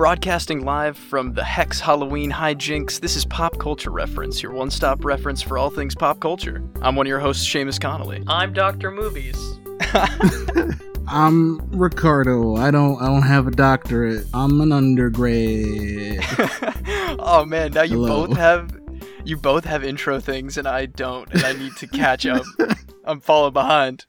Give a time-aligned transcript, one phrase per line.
[0.00, 5.04] Broadcasting live from the Hex Halloween hijinks, this is Pop Culture Reference, your one stop
[5.04, 6.64] reference for all things pop culture.
[6.80, 8.24] I'm one of your hosts, Seamus Connolly.
[8.26, 8.90] I'm Dr.
[8.90, 9.58] Movies.
[11.06, 12.56] I'm Ricardo.
[12.56, 14.24] I don't I don't have a doctorate.
[14.32, 16.24] I'm an undergrad.
[17.20, 18.26] oh man, now you Hello.
[18.26, 18.80] both have
[19.26, 22.46] you both have intro things and I don't, and I need to catch up.
[23.04, 24.06] I'm falling behind.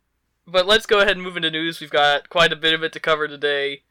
[0.47, 1.81] But let's go ahead and move into news.
[1.81, 3.81] We've got quite a bit of it to cover today.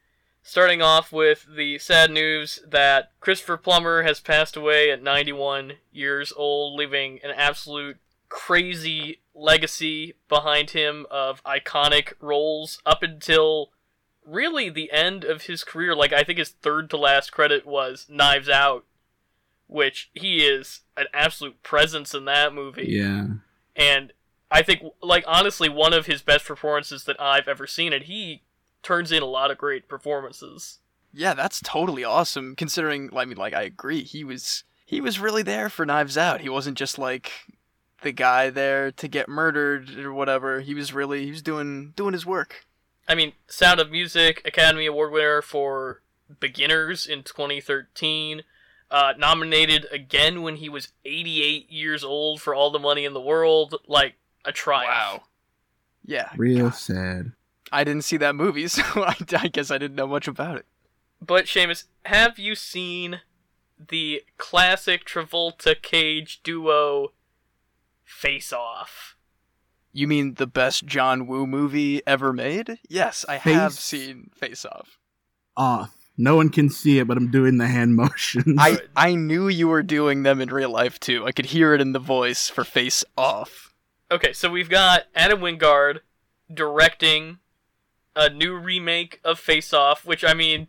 [0.43, 6.33] Starting off with the sad news that Christopher Plummer has passed away at 91 years
[6.35, 13.71] old, leaving an absolute crazy legacy behind him of iconic roles up until
[14.25, 15.95] really the end of his career.
[15.95, 18.85] Like, I think his third to last credit was Knives Out,
[19.67, 23.25] which he is an absolute presence in that movie yeah.
[23.75, 24.11] and
[24.51, 28.41] I think, like honestly, one of his best performances that I've ever seen, and he
[28.83, 30.79] turns in a lot of great performances.
[31.13, 32.55] Yeah, that's totally awesome.
[32.55, 36.41] Considering, I mean, like I agree, he was he was really there for Knives Out.
[36.41, 37.31] He wasn't just like
[38.01, 40.61] the guy there to get murdered or whatever.
[40.61, 42.65] He was really he was doing doing his work.
[43.07, 46.01] I mean, Sound of Music Academy Award winner for
[46.39, 48.43] Beginners in 2013.
[48.89, 53.21] Uh, nominated again when he was 88 years old for All the Money in the
[53.21, 53.75] World.
[53.87, 54.89] Like a triumph.
[54.89, 55.23] Wow.
[56.05, 56.75] Yeah, Real God.
[56.75, 57.31] sad.
[57.71, 60.65] I didn't see that movie, so I, I guess I didn't know much about it.
[61.21, 63.21] But Seamus, have you seen
[63.89, 67.13] the classic Travolta Cage duo
[68.03, 69.15] Face Off?
[69.93, 72.79] You mean the best John Woo movie ever made?
[72.87, 74.97] Yes, I have seen Face Off.
[75.57, 75.95] Off.
[76.17, 78.57] No one can see it, but I'm doing the hand motions.
[78.59, 81.25] I I knew you were doing them in real life too.
[81.25, 83.73] I could hear it in the voice for Face Off.
[84.09, 85.99] Okay, so we've got Adam Wingard
[86.53, 87.39] directing
[88.15, 90.67] a new remake of Face Off, which I mean,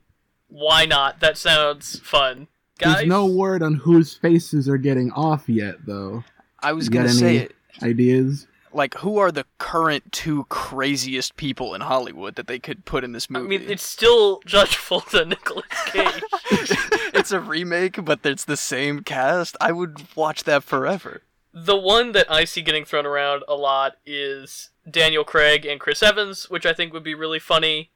[0.48, 1.20] why not?
[1.20, 2.48] That sounds fun.
[2.78, 6.24] Guys, There's no word on whose faces are getting off yet, though.
[6.60, 7.54] I was You gonna got say any- it.
[7.82, 8.46] Ideas?
[8.74, 13.12] Like, who are the current two craziest people in Hollywood that they could put in
[13.12, 13.56] this movie?
[13.56, 16.22] I mean, it's still Judge Travolta, Nicolas Cage.
[17.12, 19.56] it's a remake, but it's the same cast.
[19.60, 21.20] I would watch that forever.
[21.52, 26.02] The one that I see getting thrown around a lot is Daniel Craig and Chris
[26.02, 27.90] Evans, which I think would be really funny.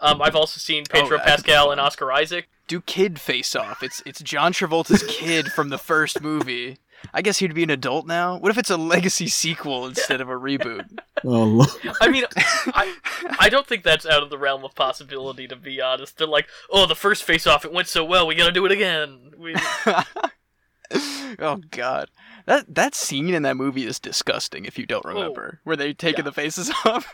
[0.00, 2.48] Um, I've also seen Pedro Oh, Pascal and Oscar Isaac.
[2.68, 3.82] Do kid Face Off.
[3.82, 6.78] It's it's John Travolta's kid from the first movie.
[7.14, 8.38] I guess he'd be an adult now.
[8.38, 10.98] What if it's a legacy sequel instead of a reboot?
[11.24, 11.68] Oh, Lord.
[12.00, 12.94] I mean, I
[13.38, 15.46] I don't think that's out of the realm of possibility.
[15.46, 18.34] To be honest, they're like, oh, the first Face Off, it went so well, we
[18.34, 19.30] gotta do it again.
[19.38, 19.54] We,
[21.38, 22.10] oh god.
[22.46, 25.60] That that scene in that movie is disgusting if you don't oh, remember.
[25.64, 26.30] Where they taking Yeah.
[26.30, 27.12] the faces off.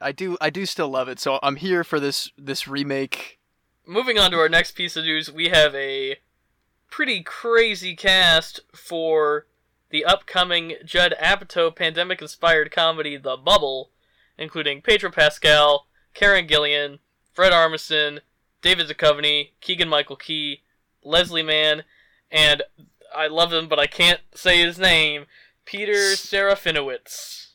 [0.00, 1.20] I do I do still love it.
[1.20, 3.38] So I'm here for this this remake.
[3.86, 6.16] moving on to our next piece of news, we have a
[6.90, 9.46] pretty crazy cast for
[9.90, 13.90] the upcoming Judd Apatow pandemic-inspired comedy The Bubble,
[14.38, 16.98] including Pedro Pascal, Karen Gillan,
[17.32, 18.20] Fred Armisen,
[18.62, 20.62] David Duchovny, Keegan-Michael Key,
[21.02, 21.82] Leslie Mann,
[22.30, 22.62] and
[23.14, 25.26] I love him, but I can't say his name,
[25.64, 27.48] Peter Serafinowicz.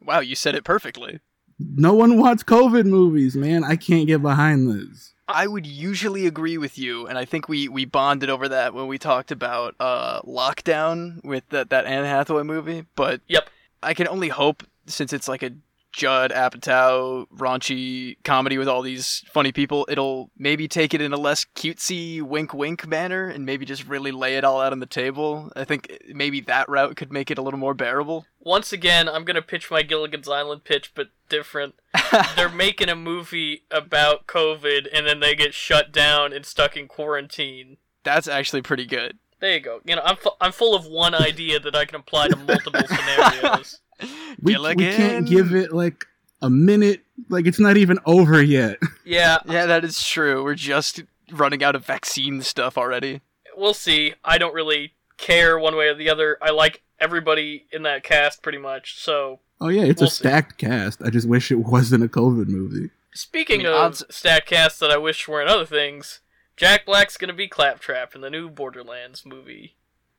[0.00, 1.20] Wow, you said it perfectly.
[1.58, 3.64] No one wants COVID movies, man.
[3.64, 5.14] I can't get behind this.
[5.28, 8.86] I would usually agree with you, and I think we, we bonded over that when
[8.86, 12.84] we talked about uh, Locked Down with that, that Anne Hathaway movie.
[12.94, 13.48] But Yep.
[13.82, 15.50] I can only hope, since it's like a
[15.96, 21.16] Judd Apatow raunchy comedy with all these funny people, it'll maybe take it in a
[21.16, 24.84] less cutesy wink wink manner and maybe just really lay it all out on the
[24.84, 25.50] table.
[25.56, 28.26] I think maybe that route could make it a little more bearable.
[28.40, 31.76] Once again, I'm gonna pitch my Gilligan's Island pitch, but different.
[32.36, 36.88] they're making a movie about COVID and then they get shut down and stuck in
[36.88, 37.78] quarantine.
[38.04, 39.16] That's actually pretty good.
[39.40, 39.80] There you go.
[39.86, 42.82] You know, I'm fu- I'm full of one idea that I can apply to multiple
[42.86, 43.80] scenarios.
[44.42, 46.04] We, we can't give it like
[46.42, 47.00] a minute.
[47.30, 48.78] Like it's not even over yet.
[49.04, 50.42] Yeah, Yeah, that is true.
[50.44, 51.02] We're just
[51.32, 53.20] running out of vaccine stuff already.
[53.56, 54.14] we'll see.
[54.24, 56.36] I don't really care one way or the other.
[56.42, 59.00] I like everybody in that cast pretty much.
[59.02, 60.16] So, Oh yeah, it's We'll a see.
[60.24, 61.00] stacked cast.
[61.02, 62.90] I just wish it wasn't a COVID movie.
[63.14, 66.20] speaking I mean, of odds- stat casts that I wish weren't other things,
[66.56, 69.76] Jack Black's gonna be Claptrap in the new Borderlands movie.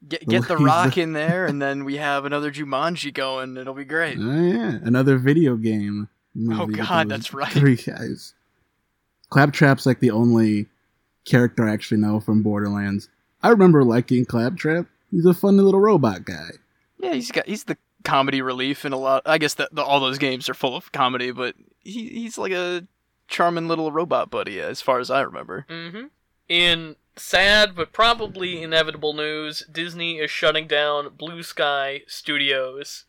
[0.07, 3.57] Get get the rock the- in there, and then we have another Jumanji going.
[3.57, 4.17] It'll be great.
[4.19, 6.09] Oh yeah, another video game.
[6.35, 7.51] movie Oh, God, that's right.
[7.51, 8.33] Three guys.
[9.29, 10.67] Claptrap's like the only
[11.25, 13.09] character I actually know from Borderlands.
[13.43, 14.85] I remember liking Claptrap.
[15.11, 16.49] He's a funny little robot guy.
[16.99, 19.23] Yeah, he's got he's the comedy relief in a lot.
[19.25, 22.87] I guess that all those games are full of comedy, but he he's like a
[23.27, 25.65] charming little robot buddy, as far as I remember.
[25.69, 26.05] Mm-hmm.
[26.49, 33.05] In sad but probably inevitable news, Disney is shutting down Blue Sky Studios.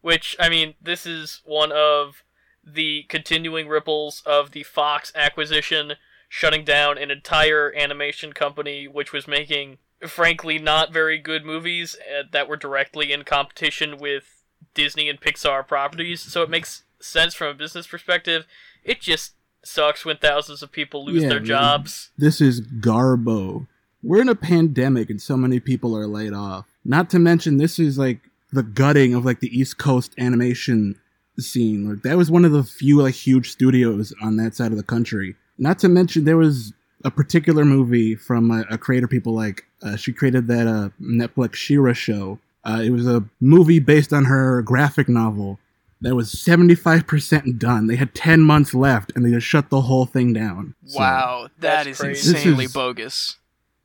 [0.00, 2.24] Which, I mean, this is one of
[2.64, 5.94] the continuing ripples of the Fox acquisition,
[6.28, 12.22] shutting down an entire animation company which was making, frankly, not very good movies uh,
[12.32, 16.22] that were directly in competition with Disney and Pixar properties.
[16.22, 18.46] So it makes sense from a business perspective.
[18.84, 21.46] It just sucks when thousands of people lose Yeah, their man.
[21.46, 22.10] jobs.
[22.16, 23.66] This is Garbo.
[24.02, 26.66] We're in a pandemic and so many people are laid off.
[26.84, 28.20] Not to mention, this is like
[28.52, 30.96] the gutting of like the East Coast animation
[31.38, 31.88] scene.
[31.88, 34.82] Like that was one of the few like huge studios on that side of the
[34.82, 35.36] country.
[35.58, 36.72] Not to mention, there was
[37.04, 41.54] a particular movie from a, a creator people like uh, she created that uh, Netflix
[41.54, 42.38] She-Ra show.
[42.64, 45.58] Uh, it was a movie based on her graphic novel
[46.02, 47.86] that was 75% done.
[47.86, 50.74] They had 10 months left and they just shut the whole thing down.
[50.86, 52.30] So, Wow, that That's crazy.
[52.36, 53.36] Insanely is- bogus.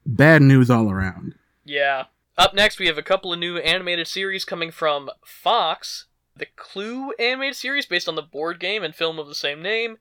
[0.06, 1.36] bad news all around.
[1.64, 2.06] Yeah.
[2.38, 6.06] Up next, we have a couple of new animated series coming from Fox
[6.38, 9.98] the Clue animated series based on the board game and film of the same name,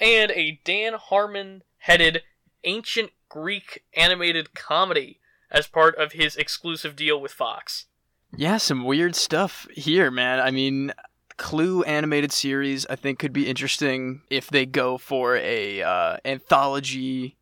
[0.00, 2.22] and a Dan Harmon headed
[2.64, 5.20] ancient Greek animated comedy
[5.52, 7.86] as part of his exclusive deal with Fox.
[8.36, 10.40] Yeah, some weird stuff here, man.
[10.40, 10.92] I mean,
[11.38, 17.36] Clue animated series I think could be interesting if they go for a uh, anthology.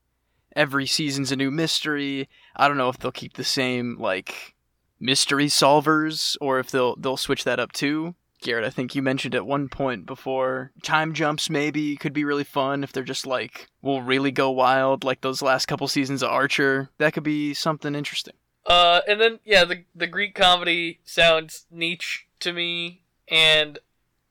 [0.54, 2.28] Every season's a new mystery.
[2.54, 4.54] I don't know if they'll keep the same like
[5.00, 8.14] mystery solvers or if they'll they'll switch that up too.
[8.42, 12.44] Garrett, I think you mentioned at one point before time jumps maybe could be really
[12.44, 16.30] fun if they're just like will really go wild like those last couple seasons of
[16.30, 16.90] Archer.
[16.98, 18.34] That could be something interesting.
[18.66, 23.78] Uh, and then yeah, the the Greek comedy sounds niche to me, and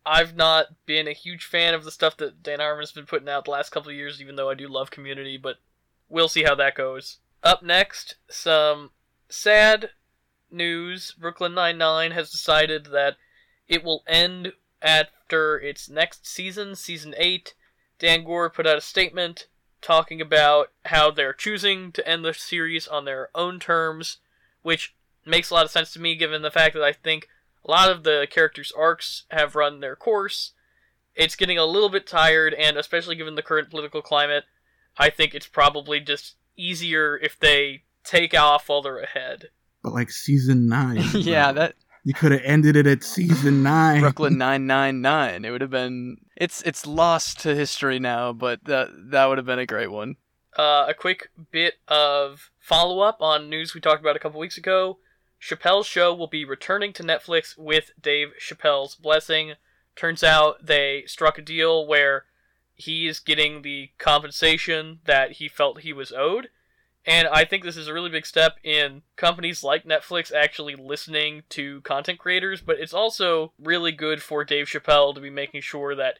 [0.06, 3.46] I've not been a huge fan of the stuff that Dan Harmon's been putting out
[3.46, 4.22] the last couple of years.
[4.22, 5.57] Even though I do love Community, but
[6.10, 7.19] we'll see how that goes.
[7.44, 8.92] Up next, some
[9.30, 9.92] sad
[10.52, 11.16] news.
[11.18, 13.18] Brooklyn Nine Nine has decided that
[13.68, 17.54] it will end after its next season, season eight.
[17.98, 19.48] Dan Goor put out a statement
[19.81, 24.18] talking about how they're choosing to end the series on their own terms,
[24.62, 27.28] which makes a lot of sense to me given the fact that I think
[27.66, 30.52] a lot of the characters' arcs have run their course.
[31.16, 34.44] It's getting a little bit tired, and especially given the current political climate,
[34.98, 39.50] I think it's probably just easier if they take off while they're ahead.
[39.84, 41.04] But like season nine.
[41.14, 41.62] yeah, bro.
[41.62, 44.02] that You could have ended it at season nine.
[44.02, 45.46] Brooklyn Nine Nine Nine.
[45.46, 46.18] It would have been.
[46.36, 50.18] It's it's lost to history now, but that that would have been a great one.
[50.58, 54.58] uh, a quick bit of follow up on news we talked about a couple weeks
[54.58, 54.98] ago.
[55.42, 59.54] Chappelle's show will be returning to Netflix with Dave Chappelle's blessing.
[59.96, 62.26] Turns out they struck a deal where
[62.74, 66.50] he is getting the compensation that he felt he was owed.
[67.06, 71.44] And I think this is a really big step in companies like Netflix actually listening
[71.50, 75.96] to content creators, but it's also really good for Dave Chappelle to be making sure
[75.96, 76.20] that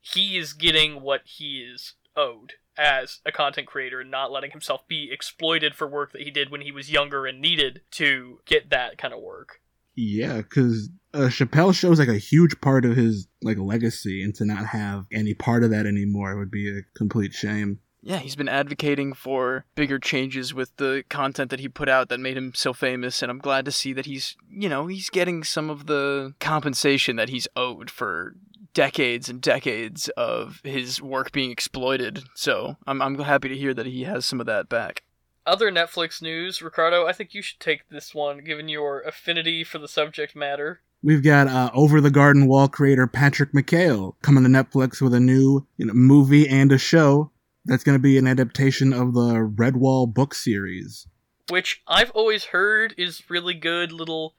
[0.00, 4.86] he is getting what he is owed as a content creator and not letting himself
[4.88, 8.70] be exploited for work that he did when he was younger and needed to get
[8.70, 9.60] that kind of work.
[9.94, 14.44] Yeah, because uh, Chappelle shows like a huge part of his like legacy, and to
[14.44, 17.80] not have any part of that anymore would be a complete shame.
[18.04, 22.18] Yeah, he's been advocating for bigger changes with the content that he put out that
[22.18, 25.44] made him so famous, and I'm glad to see that he's, you know, he's getting
[25.44, 28.34] some of the compensation that he's owed for
[28.74, 32.24] decades and decades of his work being exploited.
[32.34, 35.02] So I'm I'm happy to hear that he has some of that back.
[35.44, 39.78] Other Netflix news, Ricardo, I think you should take this one given your affinity for
[39.78, 40.80] the subject matter.
[41.02, 45.18] We've got uh, Over the Garden Wall creator Patrick McHale coming to Netflix with a
[45.18, 47.32] new you know, movie and a show
[47.64, 51.08] that's going to be an adaptation of the Redwall book series.
[51.50, 54.36] which I've always heard is really good little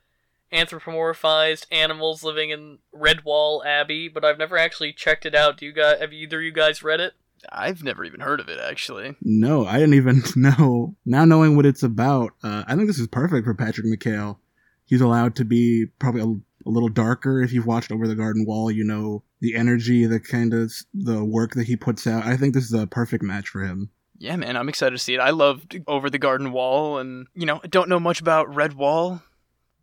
[0.54, 5.58] anthropomorphized animals living in Redwall Abbey, but I've never actually checked it out.
[5.58, 7.14] Do you guys have either of you guys read it?
[7.52, 9.16] I've never even heard of it actually.
[9.22, 10.96] No, I didn't even know.
[11.06, 14.38] Now knowing what it's about, uh, I think this is perfect for Patrick McHale.
[14.86, 17.42] He's allowed to be probably a, a little darker.
[17.42, 21.24] If you've watched Over the Garden Wall, you know the energy, the kind of the
[21.24, 22.26] work that he puts out.
[22.26, 23.90] I think this is a perfect match for him.
[24.18, 25.20] Yeah, man, I'm excited to see it.
[25.20, 28.74] I loved Over the Garden Wall, and you know, I don't know much about Red
[28.74, 29.22] Wall,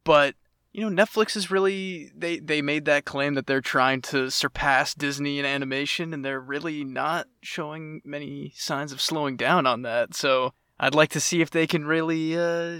[0.04, 0.34] but
[0.72, 4.94] you know, Netflix is really they they made that claim that they're trying to surpass
[4.94, 10.14] Disney in animation, and they're really not showing many signs of slowing down on that.
[10.14, 12.78] So I'd like to see if they can really uh,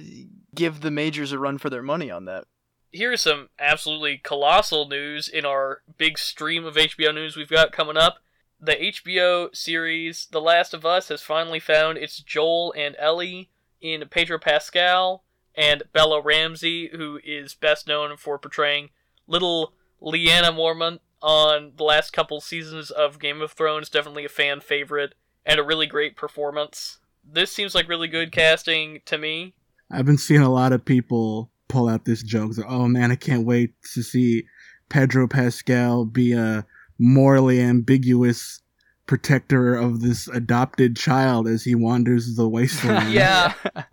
[0.54, 2.44] give the majors a run for their money on that.
[2.92, 7.96] Here's some absolutely colossal news in our big stream of HBO news we've got coming
[7.96, 8.18] up.
[8.60, 14.04] the HBO series The Last of Us has finally found its Joel and Ellie in
[14.10, 18.90] Pedro Pascal and Bella Ramsey, who is best known for portraying
[19.26, 23.88] little Lyanna Mormont on the last couple seasons of Game of Thrones.
[23.88, 25.14] Definitely a fan favorite
[25.44, 26.98] and a really great performance.
[27.24, 29.54] This seems like really good casting to me.
[29.90, 32.54] I've been seeing a lot of people pull out this joke.
[32.54, 34.44] So, oh man, I can't wait to see
[34.88, 36.66] Pedro Pascal be a
[36.98, 38.60] morally ambiguous
[39.06, 43.12] protector of this adopted child as he wanders the wasteland.
[43.12, 43.54] Yeah.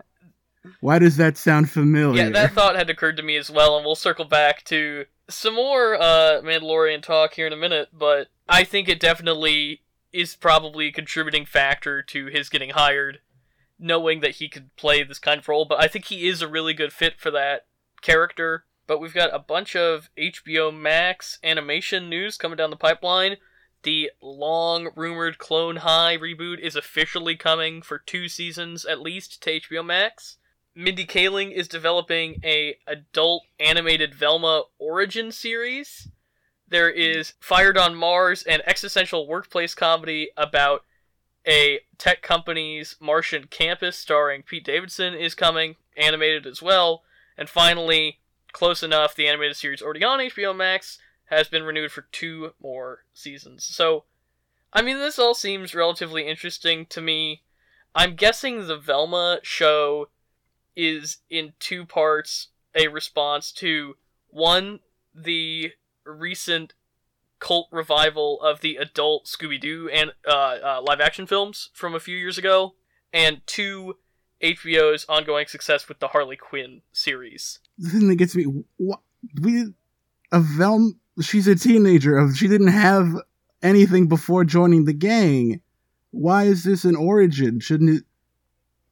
[0.79, 2.23] Why does that sound familiar?
[2.23, 5.55] Yeah, that thought had occurred to me as well, and we'll circle back to some
[5.55, 9.81] more uh, Mandalorian talk here in a minute, but I think it definitely
[10.13, 13.19] is probably a contributing factor to his getting hired,
[13.77, 16.47] knowing that he could play this kind of role, but I think he is a
[16.47, 17.65] really good fit for that
[18.01, 18.65] character.
[18.87, 23.35] But we've got a bunch of HBO Max animation news coming down the pipeline.
[23.83, 29.59] The long rumored Clone High reboot is officially coming for two seasons at least to
[29.59, 30.37] HBO Max.
[30.77, 36.07] Mindy Kaling is developing a adult animated Velma origin series.
[36.67, 40.83] There is Fired on Mars, an existential workplace comedy about
[41.47, 47.01] a tech company's Martian campus starring Pete Davidson is coming, animated as well.
[47.39, 48.19] And finally,
[48.51, 50.99] close enough, the animated series already on HBO Max
[51.31, 53.63] has been renewed for two more seasons.
[53.63, 54.03] So,
[54.71, 57.41] I mean, this all seems relatively interesting to me.
[57.95, 60.09] I'm guessing the Velma show
[60.77, 63.95] is in two parts a response to
[64.29, 64.79] one,
[65.13, 65.71] the
[66.05, 66.73] recent
[67.39, 71.99] cult revival of the adult Scooby Doo and uh, uh, live action films from a
[71.99, 72.75] few years ago,
[73.11, 73.97] and two,
[74.41, 77.59] HBO's ongoing success with the Harley Quinn series.
[77.77, 78.45] The thing that gets me,
[78.77, 78.99] what,
[79.41, 79.73] we,
[80.31, 80.91] a Velma,
[81.21, 82.31] she's a teenager.
[82.35, 83.15] She didn't have
[83.63, 85.61] anything before joining the gang.
[86.11, 87.59] Why is this an origin?
[87.59, 88.03] Shouldn't it?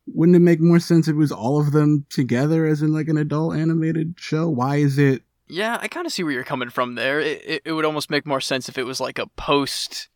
[0.07, 3.07] Wouldn't it make more sense if it was all of them together, as in like
[3.07, 4.47] an adult animated show?
[4.47, 5.23] Why is it?
[5.47, 7.19] Yeah, I kind of see where you're coming from there.
[7.19, 10.09] It, it, it would almost make more sense if it was like a post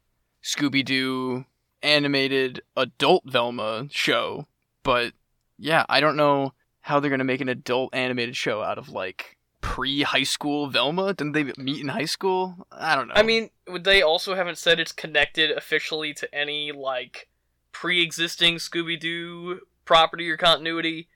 [0.44, 1.46] Scooby Doo
[1.82, 4.48] animated adult Velma show.
[4.84, 5.14] But
[5.58, 9.38] yeah, I don't know how they're gonna make an adult animated show out of like
[9.62, 11.14] pre high school Velma.
[11.14, 12.68] Didn't they meet in high school?
[12.72, 13.16] I don't know.
[13.16, 17.28] I mean, would they also haven't said it's connected officially to any like
[17.72, 21.10] pre existing Scooby Doo property or continuity.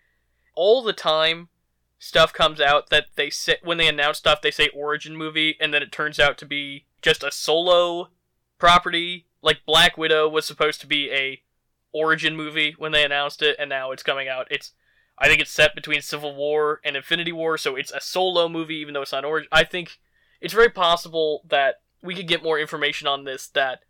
[0.55, 1.49] All the time,
[1.99, 5.71] stuff comes out that they say when they announce stuff, they say origin movie, and
[5.71, 8.09] then it turns out to be just a solo
[8.57, 9.27] property.
[9.43, 11.43] Like Black Widow was supposed to be a
[11.93, 14.47] origin movie when they announced it, and now it's coming out.
[14.49, 14.71] It's
[15.19, 18.77] I think it's set between Civil War and Infinity War, so it's a solo movie,
[18.77, 19.49] even though it's not origin.
[19.51, 19.99] I think
[20.41, 23.81] it's very possible that we could get more information on this that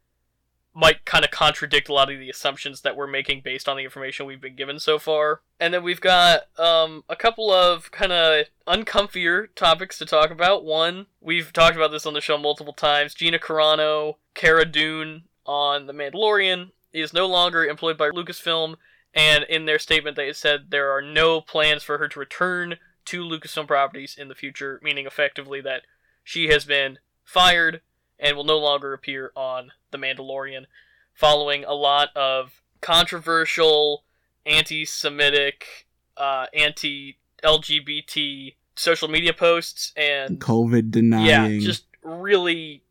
[0.74, 3.84] might kind of contradict a lot of the assumptions that we're making based on the
[3.84, 5.42] information we've been given so far.
[5.60, 10.66] And then we've got um, a couple of kind of uncomfier topics to talk about.
[10.66, 13.14] One, we've talked about this on the show multiple times.
[13.14, 18.76] Gina Carano, Cara Dune on The Mandalorian is no longer employed by Lucasfilm,
[19.14, 23.24] and in their statement they said there are no plans for her to return to
[23.24, 25.84] Lucasfilm properties in the future, meaning effectively that
[26.24, 27.82] she has been fired
[28.24, 30.66] and will no longer appear on The Mandalorian,
[31.14, 34.06] following a lot of controversial,
[34.46, 41.26] anti Semitic, uh, anti LGBT social media posts and COVID denying.
[41.26, 42.82] yeah, just really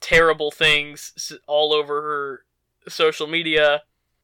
[0.00, 3.82] terrible things all over her social media.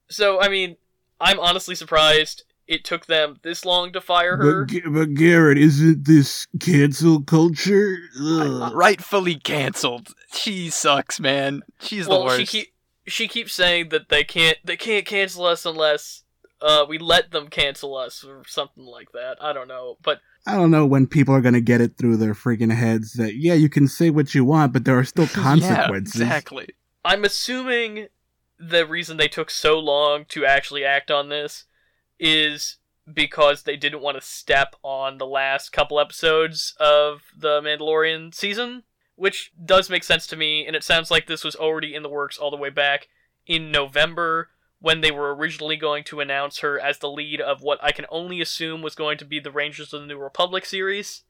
[0.08, 0.76] So, I mean,
[1.20, 4.64] I'm honestly surprised it took them this long to fire her.
[4.64, 7.96] But, but Garrett, isn't this cancel culture?
[8.20, 10.08] Rightfully canceled.
[10.32, 11.62] She sucks, man.
[11.80, 12.40] She's the well, worst.
[12.40, 12.72] she keep
[13.06, 16.24] she keeps saying that they can't they can't cancel us unless
[16.60, 19.36] uh we let them cancel us or something like that.
[19.40, 22.34] I don't know, but I don't know when people are gonna get it through their
[22.34, 26.20] freaking heads that yeah, you can say what you want, but there are still consequences.
[26.20, 26.68] Yeah, exactly.
[27.04, 28.08] I'm assuming
[28.58, 31.64] the reason they took so long to actually act on this
[32.18, 32.78] is
[33.12, 38.82] because they didn't want to step on the last couple episodes of the Mandalorian season,
[39.14, 42.08] which does make sense to me, and it sounds like this was already in the
[42.08, 43.08] works all the way back
[43.46, 47.82] in November when they were originally going to announce her as the lead of what
[47.82, 51.22] I can only assume was going to be the Rangers of the New Republic series,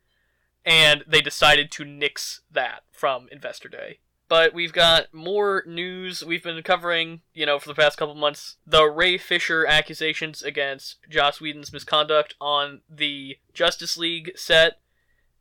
[0.64, 4.00] and they decided to nix that from Investor Day.
[4.28, 8.56] But we've got more news we've been covering, you know, for the past couple months.
[8.66, 14.80] The Ray Fisher accusations against Joss Whedon's misconduct on the Justice League set.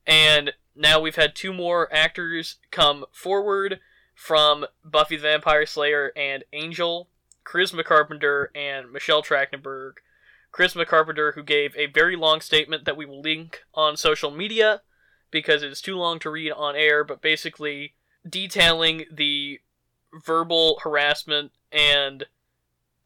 [0.06, 3.80] And now we've had two more actors come forward.
[4.16, 7.10] from Buffy the Vampire Slayer and Angel,
[7.46, 9.96] Charisma Carpenter, and Michelle Trachtenberg.
[10.54, 14.82] Charisma Carpenter, who gave a very long statement that we will link on social media
[15.32, 17.96] because it is too long to read on air, but basically
[18.28, 19.60] detailing the
[20.14, 22.26] verbal harassment and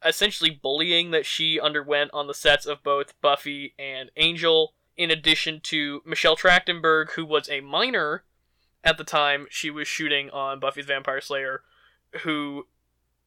[0.06, 5.60] essentially bullying that she underwent on the sets of both Buffy and Angel, in addition
[5.62, 8.24] to Michelle Trachtenberg, who was a minor
[8.84, 11.64] at the time she was shooting on Buffy's Vampire Slayer,
[12.22, 12.68] who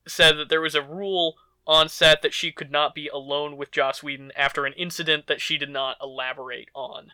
[0.06, 3.70] said that there was a rule on set that she could not be alone with
[3.70, 7.12] Joss Whedon after an incident that she did not elaborate on.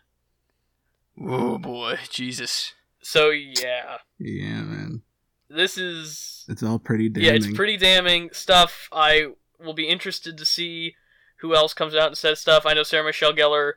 [1.20, 2.74] Oh boy, Jesus.
[3.02, 5.02] So yeah, Yeah, man.
[5.48, 7.28] this is It's all pretty damning.
[7.28, 8.88] yeah, it's pretty damning stuff.
[8.92, 9.28] I
[9.60, 10.94] will be interested to see
[11.40, 12.66] who else comes out and says stuff.
[12.66, 13.72] I know Sarah Michelle Gellar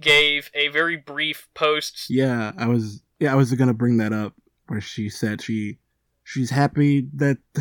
[0.00, 2.10] gave a very brief post.
[2.10, 3.02] Yeah, I was.
[3.18, 4.34] Yeah, I was gonna bring that up
[4.66, 5.78] where she said she
[6.24, 7.38] she's happy that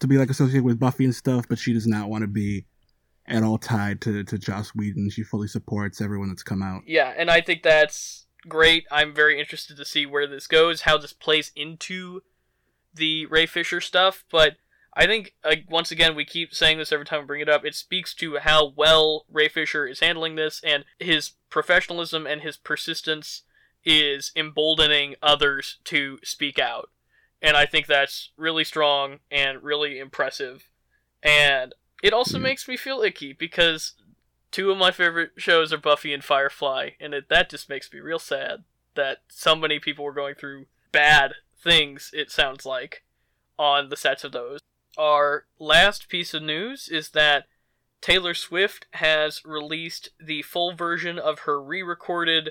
[0.00, 2.66] to be like associated with Buffy and stuff, but she does not want to be
[3.26, 5.08] at all tied to to Joss Whedon.
[5.10, 6.82] She fully supports everyone that's come out.
[6.86, 8.86] Yeah, and I think that's great.
[8.90, 12.22] I'm very interested to see where this goes, how this plays into
[12.94, 14.56] the Ray Fisher stuff, but
[14.94, 17.64] I think uh, once again we keep saying this every time we bring it up.
[17.64, 22.56] It speaks to how well Ray Fisher is handling this and his professionalism and his
[22.56, 23.42] persistence
[23.84, 26.90] is emboldening others to speak out.
[27.40, 30.68] And I think that's really strong and really impressive.
[31.22, 33.94] And it also makes me feel icky because
[34.50, 38.00] two of my favorite shows are Buffy and Firefly, and it, that just makes me
[38.00, 38.64] real sad
[38.94, 43.04] that so many people were going through bad things, it sounds like,
[43.58, 44.60] on the sets of those.
[44.96, 47.46] Our last piece of news is that
[48.00, 52.50] Taylor Swift has released the full version of her re recorded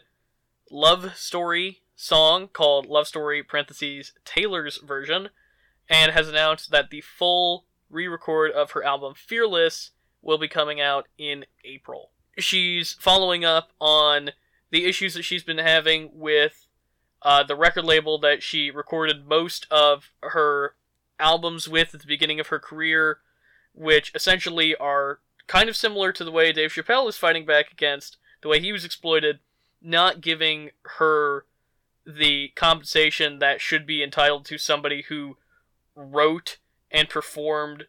[0.69, 5.29] love story song called Love Story parentheses Taylor's version
[5.89, 9.91] and has announced that the full re-record of her album Fearless
[10.27, 12.11] will be coming out in April.
[12.37, 14.31] She's following up on
[14.69, 16.67] the issues that she's been having with
[17.23, 20.75] uh, the record label that she recorded most of her
[21.17, 23.19] albums with at the beginning of her career,
[23.73, 28.17] which essentially are kind of similar to the way Dave Chappelle is fighting back against
[28.41, 29.39] the way he was exploited,
[29.81, 31.45] not giving her
[32.05, 35.37] the compensation that should be entitled to somebody who
[35.95, 36.57] wrote
[36.91, 37.85] and performed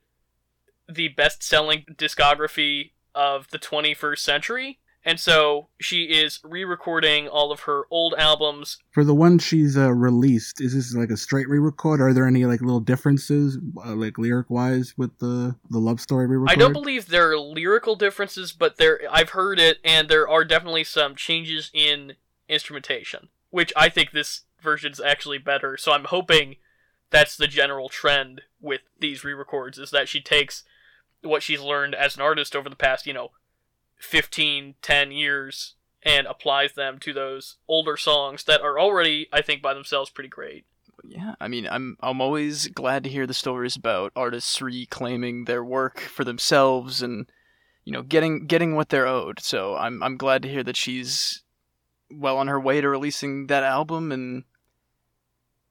[0.89, 4.79] the best selling discography of the 21st century.
[5.05, 8.79] And so she is re recording all of her old albums.
[8.91, 12.01] For the one she's uh, released, is this like a straight re-record?
[12.01, 16.27] Are there any like little differences, uh, like lyric wise, with the the love story
[16.27, 16.55] re-record?
[16.55, 20.45] I don't believe there are lyrical differences, but there I've heard it, and there are
[20.45, 22.15] definitely some changes in
[22.49, 25.77] instrumentation, which I think this version's actually better.
[25.77, 26.57] So I'm hoping
[27.11, 30.65] that's the general trend with these re-records is that she takes
[31.23, 33.31] what she's learned as an artist over the past, you know,
[33.99, 39.63] 15, 10 years and applies them to those older songs that are already, I think,
[39.63, 40.65] by themselves pretty great.
[41.05, 45.65] Yeah, I mean, I'm I'm always glad to hear the stories about artists reclaiming their
[45.65, 47.31] work for themselves and
[47.85, 49.41] you know getting getting what they're owed.
[49.41, 51.43] So I'm I'm glad to hear that she's
[52.11, 54.45] well on her way to releasing that album and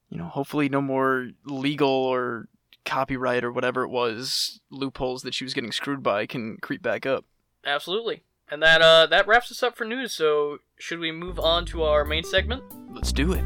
[0.08, 2.48] you know hopefully no more legal or
[2.88, 7.04] copyright or whatever it was loopholes that she was getting screwed by can creep back
[7.04, 7.24] up.
[7.64, 8.22] Absolutely.
[8.50, 11.82] And that uh that wraps us up for news, so should we move on to
[11.82, 12.62] our main segment?
[12.90, 13.44] Let's do it.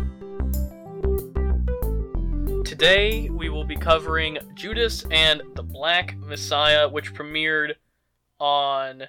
[2.65, 7.75] Today we will be covering Judas and the Black Messiah, which premiered
[8.39, 9.09] on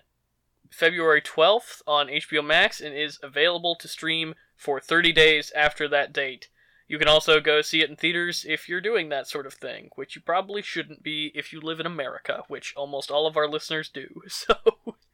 [0.72, 6.12] February 12th on HBO Max and is available to stream for 30 days after that
[6.12, 6.50] date.
[6.94, 9.90] You can also go see it in theaters if you're doing that sort of thing,
[9.96, 13.50] which you probably shouldn't be if you live in America, which almost all of our
[13.50, 14.22] listeners do.
[14.28, 14.54] So,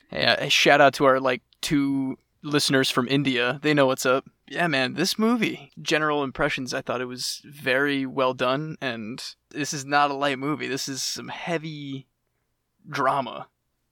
[0.09, 3.59] Hey, uh, a shout out to our like two listeners from India.
[3.61, 4.25] They know what's up.
[4.49, 9.71] Yeah, man, this movie, general impressions, I thought it was very well done, and this
[9.71, 10.67] is not a light movie.
[10.67, 12.07] This is some heavy
[12.89, 13.47] drama.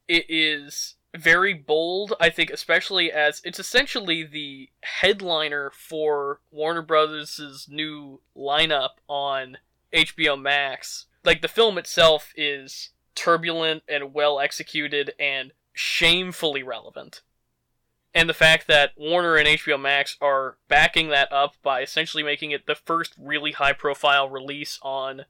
[0.09, 7.67] it is very bold, I think, especially as it's essentially the headliner for Warner Brothers'
[7.69, 9.57] new lineup on
[9.93, 11.05] HBO Max.
[11.23, 17.21] Like, the film itself is turbulent and well executed and shamefully relevant.
[18.13, 22.51] And the fact that Warner and HBO Max are backing that up by essentially making
[22.51, 25.25] it the first really high profile release on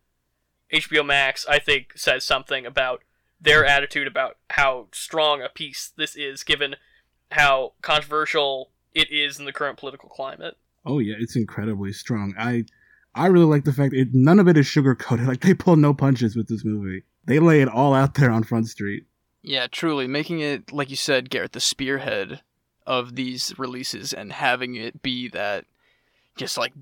[0.72, 3.04] HBO Max, I think says something about
[3.40, 6.76] their attitude about how strong a piece this is, given
[7.32, 10.58] how controversial it is in the current political climate.
[10.86, 12.34] Oh yeah, it's incredibly strong.
[12.38, 12.66] I
[13.14, 15.28] I really like the fact that it, none of it is sugar coated.
[15.28, 17.04] Like they pull no punches with this movie.
[17.26, 19.06] They lay it all out there on Front Street.
[19.42, 22.42] Yeah, truly making it like you said, Garrett, the spearhead
[22.86, 25.66] of these releases and having it be that
[26.38, 26.74] just like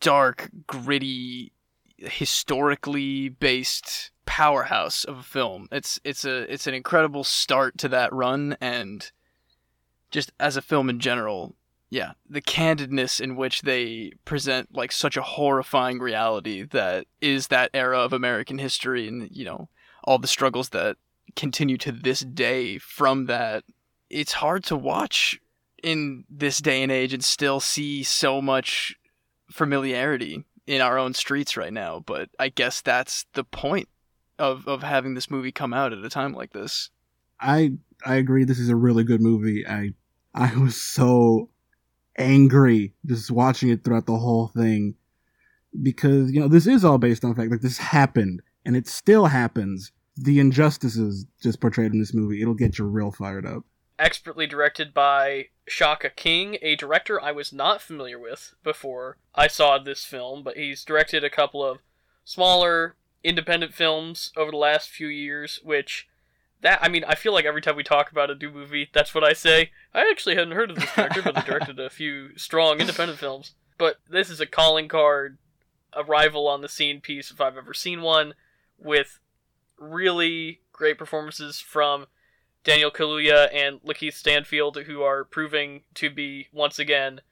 [0.00, 1.52] dark, gritty,
[1.98, 5.66] historically based powerhouse of a film.
[5.72, 9.10] It's it's a it's an incredible start to that run and
[10.12, 11.56] just as a film in general,
[11.88, 17.70] yeah, the candidness in which they present like such a horrifying reality that is that
[17.74, 19.68] era of American history and you know
[20.04, 20.96] all the struggles that
[21.34, 23.64] continue to this day from that
[24.10, 25.40] it's hard to watch
[25.82, 28.94] in this day and age and still see so much
[29.50, 33.88] familiarity in our own streets right now but i guess that's the point
[34.40, 36.90] of of having this movie come out at a time like this
[37.40, 37.72] I
[38.04, 38.44] I agree.
[38.44, 39.66] This is a really good movie.
[39.66, 39.94] I
[40.34, 41.50] I was so
[42.18, 44.94] angry just watching it throughout the whole thing
[45.82, 48.86] because you know this is all based on the fact that this happened and it
[48.86, 49.92] still happens.
[50.16, 53.64] The injustices just portrayed in this movie, it'll get you real fired up.
[53.98, 59.78] Expertly directed by Shaka King, a director I was not familiar with before I saw
[59.78, 61.78] this film, but he's directed a couple of
[62.24, 66.08] smaller independent films over the last few years, which
[66.62, 69.14] that I mean, I feel like every time we talk about a new movie, that's
[69.14, 69.70] what I say.
[69.94, 73.54] I actually hadn't heard of this director, but they directed a few strong independent films.
[73.78, 75.38] But this is a calling card,
[75.96, 78.34] arrival on the scene piece if I've ever seen one,
[78.78, 79.18] with
[79.78, 82.06] really great performances from
[82.62, 87.22] Daniel Kaluuya and Lakeith Stanfield, who are proving to be once again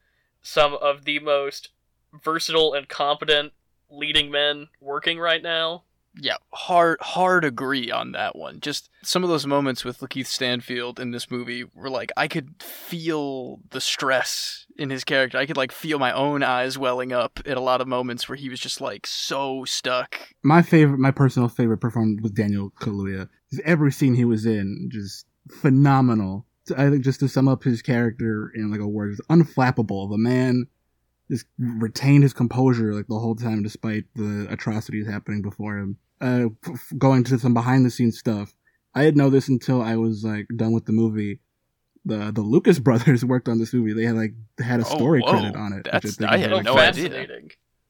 [0.41, 1.69] some of the most
[2.13, 3.53] versatile and competent
[3.91, 5.83] leading men working right now.
[6.21, 10.99] yeah hard hard agree on that one just some of those moments with lakeith stanfield
[10.99, 15.57] in this movie were like i could feel the stress in his character i could
[15.57, 18.59] like feel my own eyes welling up at a lot of moments where he was
[18.61, 23.29] just like so stuck My favorite, my personal favorite performance was Daniel Kaluuya.
[23.51, 25.27] Just Every scene he was in, just
[25.61, 26.47] phenomenal.
[26.77, 30.11] I think just to sum up his character in like a word, it's unflappable.
[30.11, 30.67] The man
[31.31, 35.97] just retained his composure like the whole time, despite the atrocities happening before him.
[36.21, 38.55] Uh, f- going to some behind the scenes stuff.
[38.95, 41.41] I didn't know this until I was like done with the movie.
[42.05, 43.93] The the Lucas brothers worked on this movie.
[43.93, 45.31] They had like had a Oh, story whoa.
[45.31, 45.77] credit on it.
[45.85, 46.81] which That's- think I is had really no cool.
[46.81, 47.27] idea.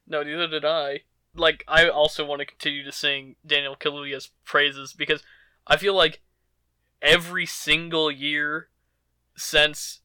[0.06, 1.00] No, neither did I.
[1.34, 5.22] Like, I also want to continue to sing Daniel Kaluuya's praises because
[5.66, 6.20] I feel like
[7.02, 8.68] every single year
[9.36, 10.00] since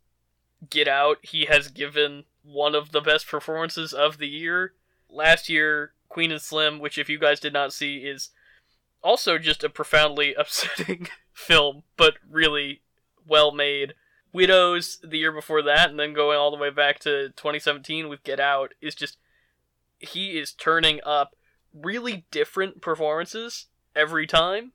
[0.69, 4.73] Get Out, he has given one of the best performances of the year.
[5.09, 8.29] Last year, Queen and Slim, which if you guys did not see, is
[9.01, 12.81] also just a profoundly upsetting film, but really
[13.25, 13.93] well made.
[14.31, 18.23] Widows the year before that, and then going all the way back to 2017 with
[18.23, 19.17] Get Out, is just
[19.99, 21.35] he is turning up
[21.73, 24.71] really different performances every time,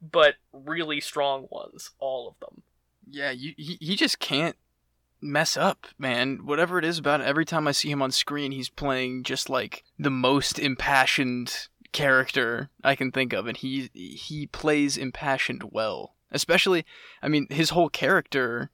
[0.00, 2.62] but really strong ones, all of them.
[3.08, 4.56] yeah you, he, he just can't
[5.22, 6.40] mess up man.
[6.44, 9.48] Whatever it is about it every time i see him on screen he's playing just
[9.48, 16.14] like the most impassioned character i can think of and he he plays impassioned well.
[16.30, 16.84] Especially
[17.22, 18.70] i mean his whole character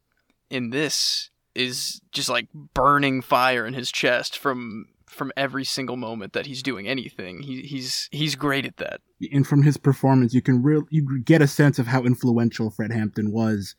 [0.51, 6.33] in this is just like burning fire in his chest from from every single moment
[6.33, 7.43] that he's doing anything.
[7.43, 9.01] He, he's he's great at that.
[9.33, 12.93] And from his performance, you can real you get a sense of how influential Fred
[12.93, 13.75] Hampton was,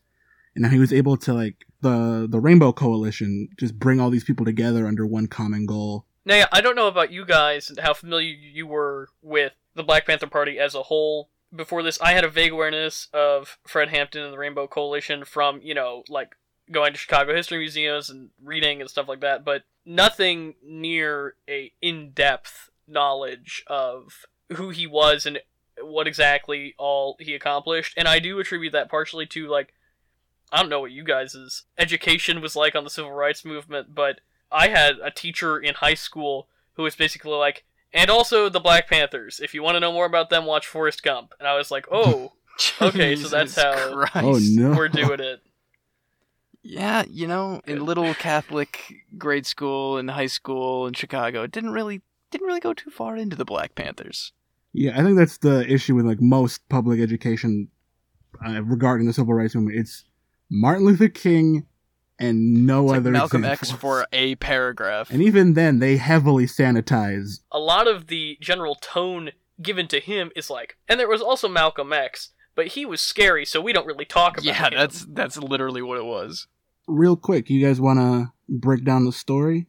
[0.54, 4.24] and how he was able to like the the Rainbow Coalition just bring all these
[4.24, 6.06] people together under one common goal.
[6.24, 10.06] Now, I don't know about you guys and how familiar you were with the Black
[10.06, 11.30] Panther Party as a whole.
[11.54, 15.60] Before this, I had a vague awareness of Fred Hampton and the Rainbow Coalition from,
[15.62, 16.36] you know, like
[16.70, 21.72] going to Chicago history museums and reading and stuff like that, but nothing near a
[21.82, 25.40] in-depth knowledge of who he was and
[25.82, 27.94] what exactly all he accomplished.
[27.96, 29.72] And I do attribute that partially to like
[30.52, 34.20] I don't know what you guys' education was like on the civil rights movement, but
[34.50, 38.88] I had a teacher in high school who was basically like, and also the Black
[38.88, 39.40] Panthers.
[39.40, 41.34] If you want to know more about them, watch Forrest Gump.
[41.38, 42.32] And I was like, oh,
[42.82, 44.16] Okay, so that's Jesus how- Christ.
[44.16, 45.40] Oh no, we're doing it.
[46.62, 51.70] Yeah, you know, in little Catholic grade school and high school in Chicago, it didn't
[51.72, 54.32] really didn't really go too far into the Black Panthers.
[54.72, 57.68] Yeah, I think that's the issue with like most public education
[58.46, 59.78] uh, regarding the civil rights movement.
[59.78, 60.04] It's
[60.50, 61.66] Martin Luther King
[62.18, 65.10] and no It's like other Malcolm X for a paragraph.
[65.10, 67.40] And even then, they heavily sanitize.
[67.50, 69.30] A lot of the general tone
[69.62, 73.44] given to him is like, and there was also Malcolm X, but he was scary,
[73.44, 74.74] so we don't really talk about yeah, him.
[74.74, 76.46] that's that's literally what it was.
[76.86, 79.66] Real quick, you guys want to break down the story?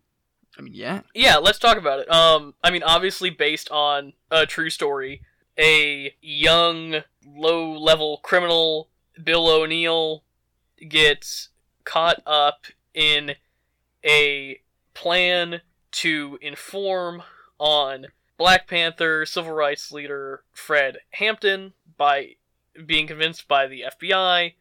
[0.57, 1.01] I mean, yeah.
[1.13, 2.11] Yeah, let's talk about it.
[2.11, 5.21] Um, I mean, obviously based on a true story,
[5.57, 8.89] a young, low-level criminal,
[9.23, 10.23] Bill O'Neill,
[10.87, 11.49] gets
[11.83, 13.35] caught up in
[14.03, 14.59] a
[14.93, 17.23] plan to inform
[17.59, 22.35] on Black Panther civil rights leader Fred Hampton by
[22.85, 24.53] being convinced by the FBI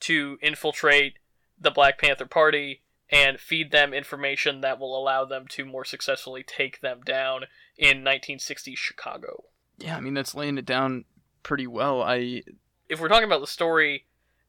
[0.00, 1.14] to infiltrate
[1.58, 6.42] the Black Panther Party and feed them information that will allow them to more successfully
[6.42, 7.44] take them down
[7.76, 9.44] in 1960 Chicago.
[9.78, 11.04] Yeah, I mean that's laying it down
[11.42, 12.02] pretty well.
[12.02, 12.42] I
[12.88, 14.06] If we're talking about the story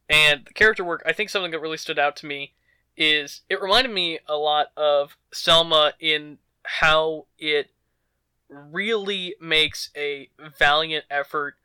[0.09, 2.53] and the character work, I think something that really stood out to me
[2.97, 7.71] is it reminded me a lot of Selma in how it
[8.49, 11.55] really makes a valiant effort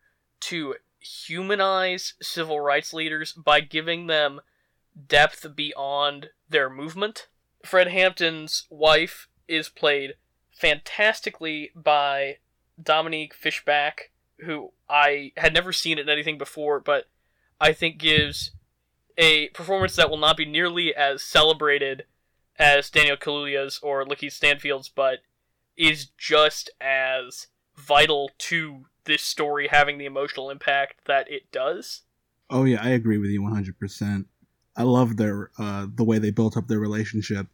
[0.40, 4.40] to humanize civil rights leaders by giving them
[5.08, 7.28] depth beyond their movement.
[7.64, 10.14] Fred Hampton's wife is played
[10.50, 12.38] fantastically by
[12.82, 17.06] Dominique Fishback, who I had never seen in anything before, but
[17.60, 18.52] I think gives
[19.18, 22.04] a performance that will not be nearly as celebrated
[22.58, 25.18] as Daniel Kaluuya's or Licky Stanfield's, but
[25.76, 32.02] is just as vital to this story having the emotional impact that it does.
[32.48, 34.26] Oh yeah, I agree with you 100%.
[34.76, 37.48] I love their uh the way they built up their relationship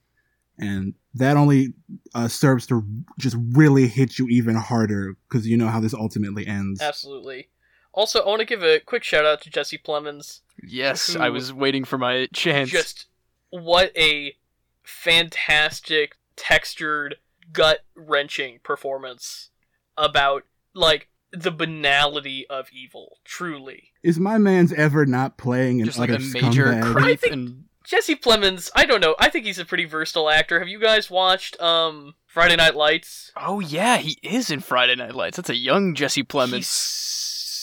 [0.58, 1.74] and that only
[2.14, 2.84] uh, serves to
[3.18, 6.80] just really hit you even harder because you know how this ultimately ends.
[6.80, 7.48] Absolutely.
[7.96, 10.40] Also, I want to give a quick shout out to Jesse Plemons.
[10.62, 12.70] yes, Who- I was waiting for my chance.
[12.70, 13.06] Just
[13.50, 14.36] what a
[14.84, 17.16] fantastic, textured,
[17.52, 19.50] gut wrenching performance
[19.96, 23.18] about like the banality of evil.
[23.24, 26.92] Truly, Is my man's ever not playing an just like utter a major scumbag?
[26.92, 28.68] creep I think- and Jesse Plemons.
[28.74, 29.14] I don't know.
[29.20, 30.58] I think he's a pretty versatile actor.
[30.58, 33.30] Have you guys watched um Friday Night Lights?
[33.36, 35.36] Oh yeah, he is in Friday Night Lights.
[35.36, 36.64] That's a young Jesse He's Plemons.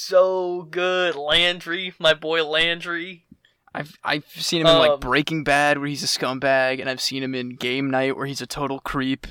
[0.06, 1.16] So good.
[1.16, 3.26] Landry, my boy Landry.
[3.76, 7.02] I've I've seen him in like Um, Breaking Bad where he's a scumbag, and I've
[7.02, 9.26] seen him in Game Night where he's a total creep.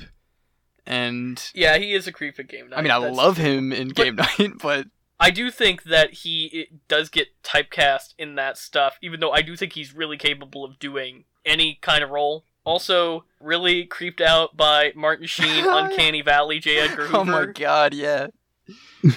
[0.85, 2.79] And Yeah, he is a creep at game night.
[2.79, 4.87] I mean, I That's- love him in Game Night, but
[5.19, 9.41] I do think that he it does get typecast in that stuff, even though I
[9.41, 12.43] do think he's really capable of doing any kind of role.
[12.65, 16.79] Also, really creeped out by Martin Sheen, Uncanny Valley, J.
[16.79, 17.17] Edgar Hoover.
[17.17, 18.27] oh my god, yeah,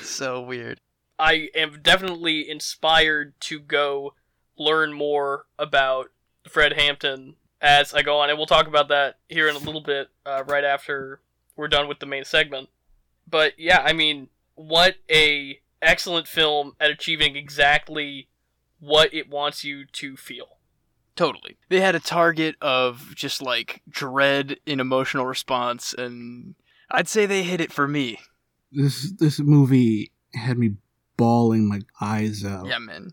[0.02, 0.80] so weird.
[1.18, 4.14] I am definitely inspired to go
[4.58, 6.10] learn more about
[6.48, 9.80] Fred Hampton as I go on, and we'll talk about that here in a little
[9.80, 11.20] bit, uh, right after
[11.56, 12.68] we're done with the main segment.
[13.28, 18.28] But yeah, I mean, what a excellent film at achieving exactly
[18.78, 20.58] what it wants you to feel.
[21.16, 21.56] Totally.
[21.70, 26.54] They had a target of just like dread in emotional response, and
[26.90, 28.18] I'd say they hit it for me.
[28.70, 30.76] This this movie had me
[31.16, 32.66] bawling my eyes out.
[32.66, 33.12] Yeah, man.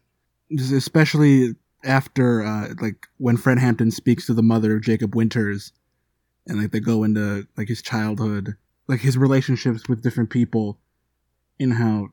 [0.52, 5.74] Especially after uh like when Fred Hampton speaks to the mother of Jacob Winters
[6.48, 8.56] and like they go into like his childhood,
[8.88, 10.80] like his relationships with different people
[11.60, 12.10] and how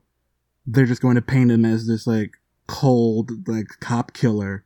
[0.65, 4.63] they're just going to paint him as this like cold like cop killer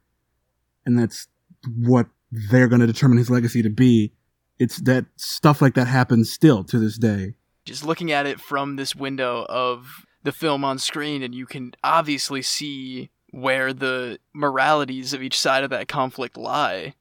[0.85, 1.27] and that's
[1.75, 4.13] what they're going to determine his legacy to be.
[4.59, 7.33] It's that stuff like that happens still to this day.
[7.65, 11.73] Just looking at it from this window of the film on screen, and you can
[11.83, 16.95] obviously see where the moralities of each side of that conflict lie.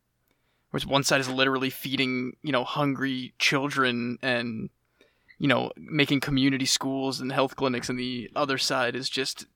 [0.71, 4.69] Whereas one side is literally feeding, you know, hungry children and,
[5.39, 9.47] you know, making community schools and health clinics, and the other side is just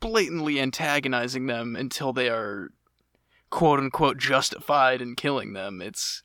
[0.00, 2.68] blatantly antagonizing them until they are
[3.48, 5.80] quote unquote justified in killing them.
[5.80, 6.22] It's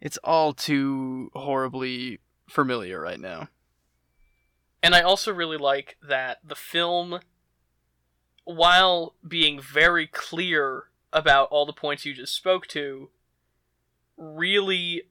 [0.00, 3.48] it's all too horribly familiar right now.
[4.82, 7.20] And I also really like that the film,
[8.44, 13.10] while being very clear about all the points you just spoke to,
[14.16, 15.04] really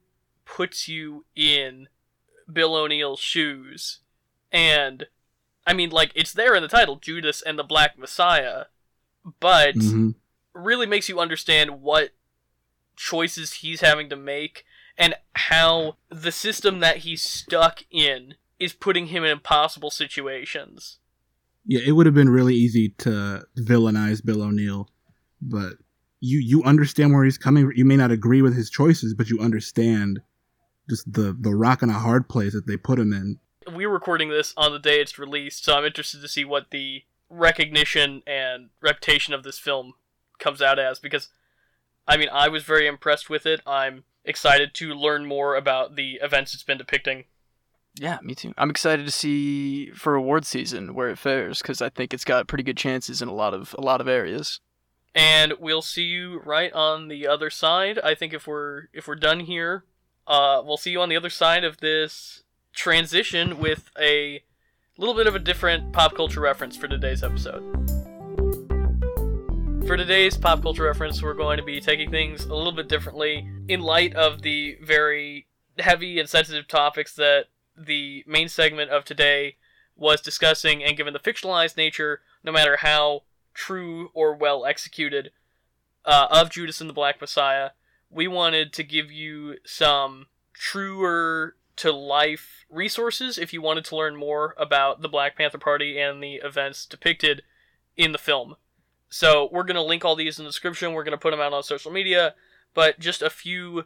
[0.45, 1.87] puts you in
[2.51, 3.99] Bill O'Neill's shoes.
[4.51, 5.07] And,
[5.65, 8.65] I mean, like, it's there in the title Judas and the Black Messiah,
[9.39, 10.15] but Mhm.
[10.53, 12.11] really makes you understand what
[12.97, 14.65] choices he's having to make
[14.97, 20.99] and how the system that he's stuck in is putting him in impossible situations.
[21.65, 24.87] Yeah, it would have been really easy to villainize Bill O'Neill,
[25.41, 25.73] but
[26.19, 27.71] you you understand where he's coming.
[27.75, 30.21] You may not agree with his choices, but you understand
[30.89, 33.39] just the the rock and a hard place that they put him in.
[33.75, 37.03] We're recording this on the day it's released, so I'm interested to see what the
[37.29, 39.93] recognition and reputation of this film
[40.39, 41.29] comes out as because
[42.07, 43.61] I mean, I was very impressed with it.
[43.65, 47.25] I'm excited to learn more about the events it's been depicting.
[47.95, 48.53] Yeah, me too.
[48.57, 52.47] I'm excited to see for award season where it fares because I think it's got
[52.47, 54.59] pretty good chances in a lot of a lot of areas.
[55.13, 57.99] And we'll see you right on the other side.
[58.01, 59.83] I think if we're if we're done here,
[60.25, 64.41] uh, we'll see you on the other side of this transition with a
[64.97, 67.61] little bit of a different pop culture reference for today's episode.
[69.85, 73.49] For today's pop culture reference, we're going to be taking things a little bit differently
[73.67, 75.47] in light of the very
[75.79, 77.47] heavy and sensitive topics that
[77.77, 79.57] the main segment of today
[79.95, 85.31] was discussing, and given the fictionalized nature, no matter how true or well executed,
[86.05, 87.71] uh, of Judas and the Black Messiah,
[88.09, 94.15] we wanted to give you some truer to life resources if you wanted to learn
[94.15, 97.43] more about the Black Panther Party and the events depicted
[97.95, 98.55] in the film.
[99.09, 100.93] So we're going to link all these in the description.
[100.93, 102.35] We're going to put them out on social media,
[102.73, 103.85] but just a few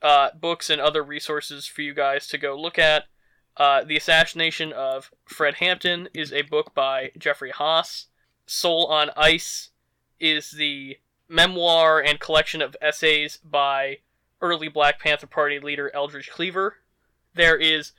[0.00, 3.04] uh, books and other resources for you guys to go look at.
[3.56, 8.06] Uh, the Assassination of Fred Hampton is a book by Jeffrey Haas.
[8.46, 9.70] Soul on Ice
[10.18, 13.98] is the memoir and collection of essays by
[14.40, 16.78] early Black Panther Party leader Eldridge Cleaver.
[17.34, 17.92] There is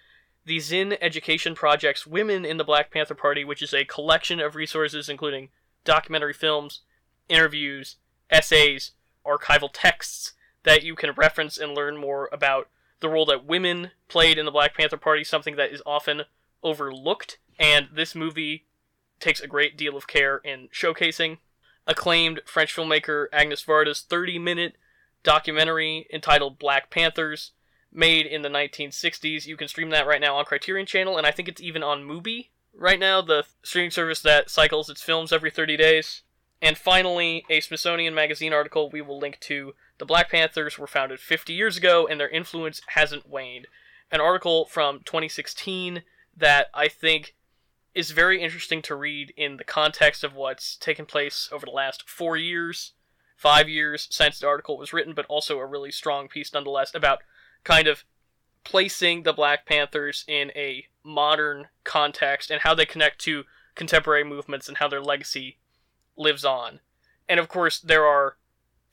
[0.45, 4.55] the Zinn Education Project's Women in the Black Panther Party, which is a collection of
[4.55, 5.49] resources including
[5.85, 6.81] documentary films,
[7.29, 7.97] interviews,
[8.29, 8.91] essays,
[9.25, 12.69] archival texts that you can reference and learn more about
[13.03, 16.23] the role that women played in the Black Panther Party, something that is often
[16.63, 18.65] overlooked, and this movie
[19.19, 21.37] takes a great deal of care in showcasing.
[21.85, 24.77] Acclaimed French filmmaker Agnes Varda's 30 minute
[25.21, 27.51] documentary entitled Black Panthers,
[27.91, 29.45] made in the 1960s.
[29.45, 32.03] You can stream that right now on Criterion Channel, and I think it's even on
[32.03, 36.21] Mubi right now, the streaming service that cycles its films every 30 days.
[36.61, 39.75] And finally, a Smithsonian Magazine article we will link to.
[39.97, 43.67] The Black Panthers were founded 50 years ago, and their influence hasn't waned.
[44.11, 46.03] An article from 2016
[46.35, 47.35] that I think
[47.93, 52.09] is very interesting to read in the context of what's taken place over the last
[52.09, 52.93] four years,
[53.35, 57.19] five years since the article was written, but also a really strong piece nonetheless about
[57.63, 58.03] kind of
[58.63, 63.43] placing the Black Panthers in a modern context and how they connect to
[63.75, 65.57] contemporary movements and how their legacy
[66.17, 66.79] lives on.
[67.27, 68.37] And of course, there are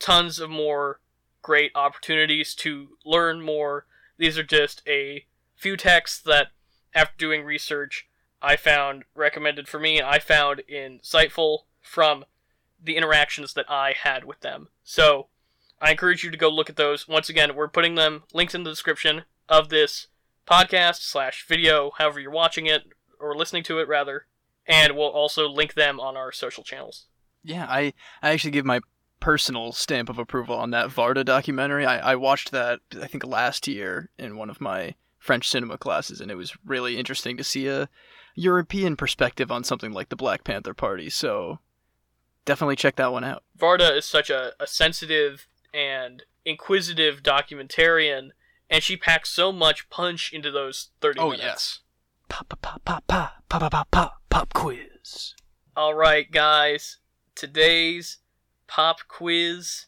[0.01, 0.99] tons of more
[1.43, 3.87] great opportunities to learn more.
[4.19, 6.49] These are just a few texts that,
[6.95, 8.09] after doing research,
[8.43, 12.25] I found recommended for me I found insightful from
[12.83, 14.69] the interactions that I had with them.
[14.83, 15.29] So,
[15.81, 17.09] I encourage you to go look at those.
[17.09, 20.09] Once again, we're putting them links in the description of this
[20.47, 22.83] podcast slash video, however you're watching it
[23.19, 24.27] or listening to it rather,
[24.67, 27.07] and we'll also link them on our social channels.
[27.43, 28.81] Yeah, I, I actually give my
[29.21, 31.87] personal stamp of approval on that Varda documentary.
[31.87, 36.21] I, I watched that I think last year in one of my French cinema classes,
[36.21, 37.89] and it was really interesting to see a
[38.35, 41.11] European perspective on something like the Black Panther Party.
[41.11, 41.59] So
[42.45, 43.43] definitely check that one out.
[43.59, 48.31] Varda is such a, a sensitive and inquisitive documentarian
[48.71, 51.43] and she packs so much punch into those 30 Oh minutes.
[51.45, 51.79] yes.
[52.29, 55.35] Pop pop pop pop pop pop pop pop pop quiz.
[55.77, 56.99] All right, guys.
[57.35, 58.19] Today's
[58.71, 59.87] pop quiz.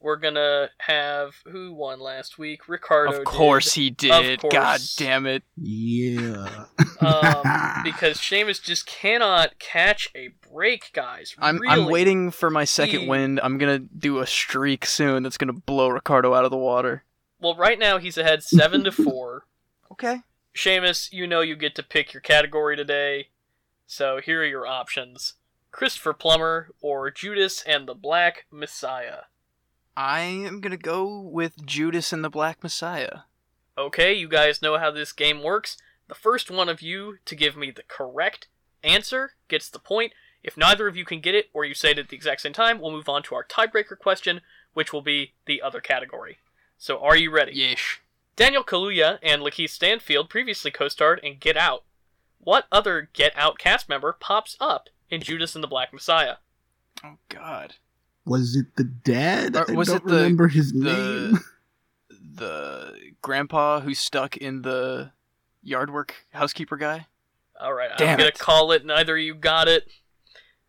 [0.00, 2.68] We're gonna have who won last week?
[2.68, 3.18] Ricardo.
[3.18, 3.80] Of course did.
[3.80, 4.40] he did.
[4.40, 4.52] course.
[4.52, 5.42] God damn it.
[5.56, 6.64] Yeah.
[7.00, 11.34] Um, because Seamus just cannot catch a break, guys.
[11.38, 11.72] I'm really.
[11.72, 13.40] I'm waiting for my second He- win.
[13.42, 17.04] I'm gonna do a streak soon that's gonna blow Ricardo out of the water.
[17.40, 19.44] Well, right now he's ahead seven to four.
[19.92, 20.22] Okay.
[20.54, 23.28] Seamus, you know you get to pick your category today.
[23.86, 25.34] So here are your options:
[25.76, 29.24] Christopher Plummer or Judas and the Black Messiah.
[29.94, 33.24] I am gonna go with Judas and the Black Messiah.
[33.76, 35.76] Okay, you guys know how this game works.
[36.08, 38.48] The first one of you to give me the correct
[38.82, 40.14] answer gets the point.
[40.42, 42.54] If neither of you can get it, or you say it at the exact same
[42.54, 44.40] time, we'll move on to our tiebreaker question,
[44.72, 46.38] which will be the other category.
[46.78, 47.52] So, are you ready?
[47.52, 47.98] Yeesh.
[48.34, 51.84] Daniel Kaluuya and LaKeith Stanfield previously co-starred in Get Out.
[52.38, 56.36] What other Get Out cast member pops up in Judas and the Black Messiah?
[57.04, 57.74] Oh God.
[58.24, 59.54] Was it the dad?
[59.56, 61.38] Or I was don't it the- remember his the- name.
[62.36, 62.92] The
[63.22, 65.12] grandpa who's stuck in the
[65.62, 67.06] yard work housekeeper guy.
[67.58, 68.84] All right, I'm Damn gonna call it.
[68.84, 69.88] Neither of you got it.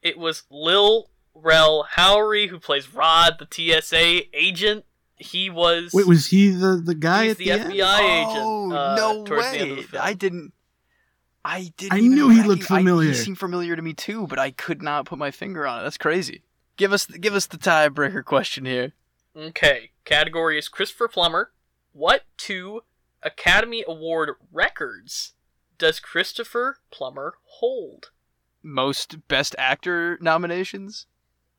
[0.02, 3.48] It was Lil Rel Howery who plays Rod, the
[3.82, 4.86] TSA agent.
[5.18, 5.92] He was.
[5.94, 7.74] Wait, was he the, the guy he's at the, the, end?
[7.74, 8.46] FBI agent.
[8.46, 9.84] Oh uh, no towards the way!
[9.92, 10.04] the.
[10.04, 10.54] I didn't.
[11.48, 11.94] I didn't.
[11.94, 13.08] I even knew he recog- looked I- familiar.
[13.10, 15.84] he seemed familiar to me too, but I could not put my finger on it.
[15.84, 16.44] That's crazy.
[16.76, 18.94] Give us give us the tiebreaker question here.
[19.36, 21.52] Okay, category is Christopher Plummer.
[21.94, 22.82] what two
[23.24, 25.34] Academy Award records
[25.78, 28.12] does Christopher Plummer hold?
[28.64, 31.06] Most Best Actor nominations.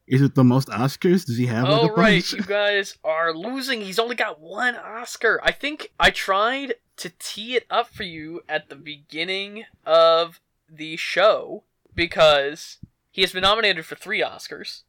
[0.07, 1.25] Is it the most Oscars?
[1.27, 3.81] Does he have like Oh a right, you guys are losing.
[3.83, 5.41] He's only got one Oscar.
[5.43, 10.97] I think I tried to tee it up for you at the beginning of the
[10.97, 12.79] show because
[13.11, 14.83] he has been nominated for three Oscars,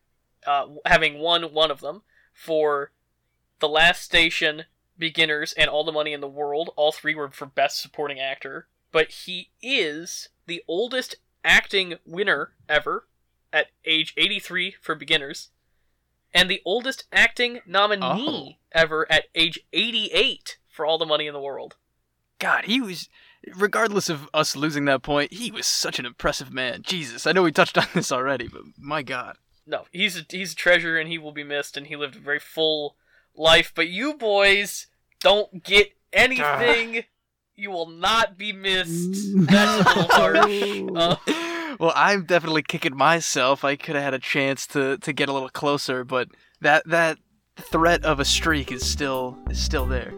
[0.45, 2.03] uh, having won one of them
[2.33, 2.91] for
[3.59, 4.65] The Last Station,
[4.97, 6.71] Beginners, and All the Money in the World.
[6.75, 8.67] All three were for Best Supporting Actor.
[8.91, 13.07] But he is the oldest acting winner ever
[13.53, 15.49] at age 83 for Beginners
[16.33, 21.41] and the oldest acting nominee ever at age 88 for All the Money in the
[21.41, 21.75] World.
[22.39, 23.09] God, he was.
[23.55, 26.81] Regardless of us losing that point, he was such an impressive man.
[26.81, 29.37] Jesus, I know we touched on this already, but my God.
[29.65, 32.19] No, he's a, he's a treasure and he will be missed and he lived a
[32.19, 32.97] very full
[33.35, 33.71] life.
[33.73, 34.87] But you boys
[35.21, 37.05] don't get anything.
[37.55, 39.15] You will not be missed.
[39.35, 40.81] That's a little harsh.
[41.29, 43.63] Uh, well, I'm definitely kicking myself.
[43.63, 46.27] I could have had a chance to, to get a little closer, but
[46.61, 47.19] that that
[47.57, 50.13] threat of a streak is still is still there.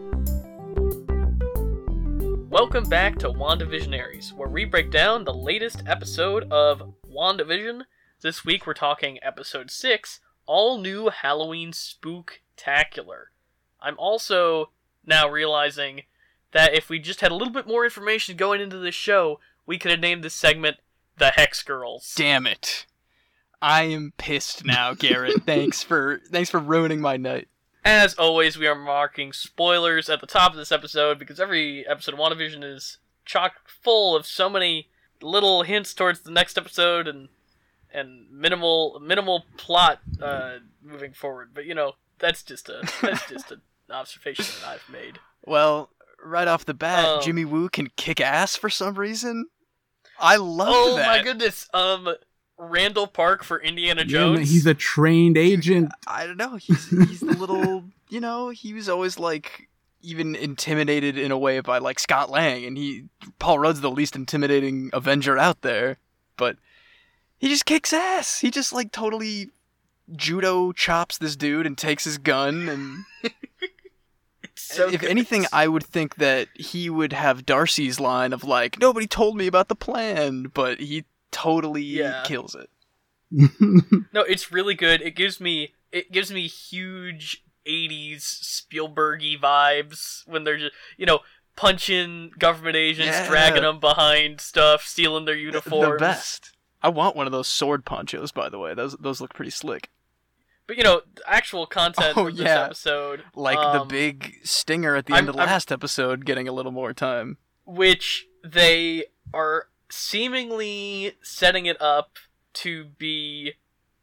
[2.62, 7.82] Welcome back to WandaVisionaries, where we break down the latest episode of WandaVision.
[8.20, 13.24] This week we're talking episode 6, All New Halloween Spooktacular.
[13.80, 14.70] I'm also
[15.04, 16.02] now realizing
[16.52, 19.76] that if we just had a little bit more information going into this show, we
[19.76, 20.76] could have named this segment
[21.18, 22.14] The Hex Girls.
[22.16, 22.86] Damn it.
[23.60, 25.42] I am pissed now, Garrett.
[25.46, 27.48] thanks for thanks for ruining my night.
[27.84, 32.14] As always, we are marking spoilers at the top of this episode because every episode
[32.14, 34.88] of WandaVision is chock full of so many
[35.20, 37.28] little hints towards the next episode and
[37.92, 41.50] and minimal minimal plot uh, moving forward.
[41.54, 43.60] But you know, that's just a that's just an
[43.90, 45.18] observation that I've made.
[45.44, 45.90] Well,
[46.24, 49.46] right off the bat, Um, Jimmy Woo can kick ass for some reason.
[50.20, 51.06] I love oh that.
[51.06, 51.68] my goodness!
[51.74, 52.14] Um,
[52.70, 54.50] Randall Park for Indiana Yeah, Jones.
[54.50, 55.90] he's a trained agent.
[56.06, 56.56] I don't know.
[56.56, 59.68] He's he's the little, you know, he was always like
[60.00, 63.04] even intimidated in a way by like Scott Lang, and he
[63.38, 65.98] Paul Rudd's the least intimidating Avenger out there,
[66.36, 66.56] but
[67.38, 68.40] he just kicks ass.
[68.40, 69.50] He just like totally
[70.16, 73.32] judo chops this dude and takes his gun and
[74.56, 75.10] so if good.
[75.10, 79.46] anything I would think that he would have Darcy's line of like nobody told me
[79.46, 82.22] about the plan, but he totally Yeah.
[82.24, 82.70] kills it.
[84.12, 85.00] No, it's really good.
[85.02, 91.20] It gives me it gives me huge '80s Spielbergy vibes when they're just you know
[91.56, 93.28] punching government agents, Yeah.
[93.28, 96.00] dragging them behind stuff, stealing their The uniforms.
[96.00, 96.52] best.
[96.82, 98.74] I want one of those sword ponchos, by the way.
[98.74, 99.90] Those those look pretty slick.
[100.66, 102.64] But you know, actual content Oh, of this yeah.
[102.66, 106.24] episode, Like the um, big stinger at the I'm- end of the I'm- last episode
[106.24, 107.38] getting a little more time.
[107.64, 112.16] which they are seemingly setting it up
[112.54, 113.52] to be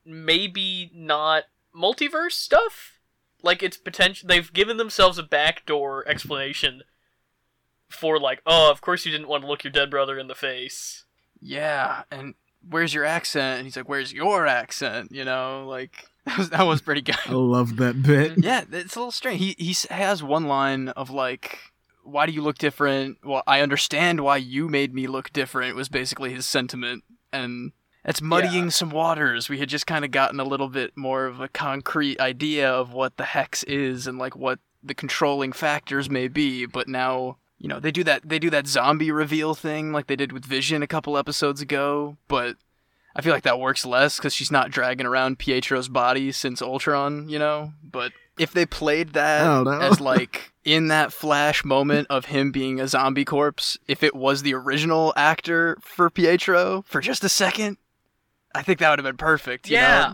[0.05, 1.43] maybe not
[1.75, 2.99] multiverse stuff.
[3.41, 4.27] Like it's potential.
[4.27, 6.83] They've given themselves a backdoor explanation
[7.89, 10.35] for like, oh, of course you didn't want to look your dead brother in the
[10.35, 11.05] face.
[11.41, 12.35] Yeah, and
[12.67, 13.59] where's your accent?
[13.59, 17.15] And he's like, "Where's your accent?" You know, like that was, that was pretty good.
[17.25, 18.33] I love that bit.
[18.37, 19.39] yeah, it's a little strange.
[19.39, 21.59] He he has one line of like,
[22.03, 25.75] "Why do you look different?" Well, I understand why you made me look different.
[25.75, 27.71] Was basically his sentiment, and
[28.05, 28.69] it's muddying Yeah.
[28.71, 29.49] some waters.
[29.49, 32.93] We had just kind of gotten a little bit more of a concrete idea of
[32.93, 37.37] what the hex is and like what the controlling factors may be, but now.
[37.61, 40.45] You know, they do that they do that zombie reveal thing like they did with
[40.45, 42.55] Vision a couple episodes ago, but
[43.13, 47.27] I feel like that works less because she's not dragging around Pietro's body since Ultron,
[47.27, 47.73] you know?
[47.83, 52.87] But if they played that as like in that flash moment of him being a
[52.87, 57.77] zombie corpse, if it was the original actor for Pietro for just a second,
[58.53, 59.67] I think that would have been perfect.
[59.69, 60.13] You yeah,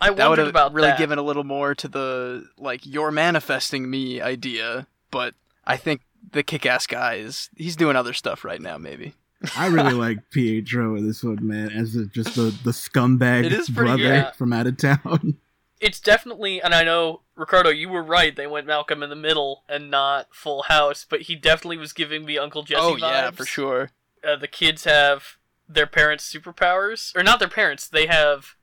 [0.00, 0.98] I that would wondered have about really that.
[0.98, 4.86] given a little more to the like you're manifesting me idea.
[5.10, 5.34] But
[5.64, 6.02] I think
[6.32, 8.76] the kick-ass guy is he's doing other stuff right now.
[8.76, 9.14] Maybe
[9.56, 13.52] I really like Pietro in this one, man, as the, just the, the scumbag It
[13.52, 14.34] is pretty brother good.
[14.34, 15.38] from out of town.
[15.80, 18.34] It's definitely, and I know Ricardo, you were right.
[18.34, 22.24] They went Malcolm in the Middle and not Full House, but he definitely was giving
[22.24, 23.00] me Uncle Jesse oh vibes.
[23.00, 23.90] yeah, for sure.
[24.26, 25.36] uh, the kids have
[25.68, 27.88] their parents' superpowers, or not their parents.
[27.88, 28.54] They have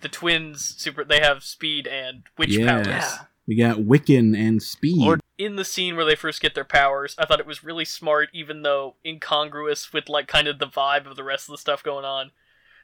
[0.00, 1.04] the twins' super.
[1.04, 2.66] They have speed and witch Yeah.
[2.66, 2.86] powers.
[2.88, 3.18] Yeah.
[3.46, 4.98] We got Wiccan and Speed.
[4.98, 7.84] Lord- In the scene where they first get their powers, I thought it was really
[7.84, 11.58] smart, even though incongruous with like kind of the vibe of the rest of the
[11.58, 12.30] stuff going on.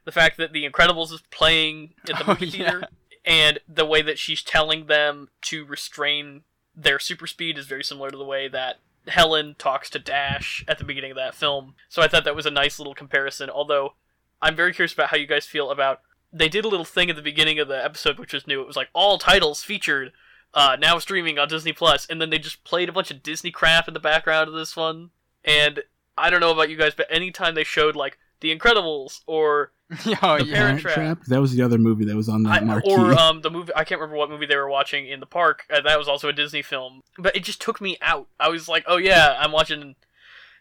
[0.05, 2.85] The fact that The Incredibles is playing at the Oh, movie theater,
[3.27, 6.43] and the way that she's telling them to restrain
[6.75, 10.79] their super speed is very similar to the way that Helen talks to Dash at
[10.79, 11.75] the beginning of that film.
[11.89, 13.51] So I thought that was a nice little comparison.
[13.51, 13.95] Although
[14.41, 16.03] I'm very curious about how you guys feel about.
[16.33, 18.61] They did a little thing at the beginning of the episode which was new.
[18.61, 20.13] It was like all titles featured,
[20.55, 23.51] uh, now streaming on Disney Plus, and then they just played a bunch of Disney
[23.51, 25.11] crap in the background of this one.
[25.45, 25.83] And
[26.19, 29.97] I don't know about you guys, but anytime they showed like The Incredibles or oh
[29.97, 30.17] The yeah.
[30.21, 30.95] Parent Parent Trap.
[30.95, 31.19] Trap.
[31.27, 32.91] That was the other movie that was on that I, marquee.
[32.91, 35.65] or um, the movie I can't remember what movie they were watching in the park.
[35.73, 38.29] Uh, that was also a Disney film, but it just took me out.
[38.41, 39.95] I was like, "Oh yeah, I'm watching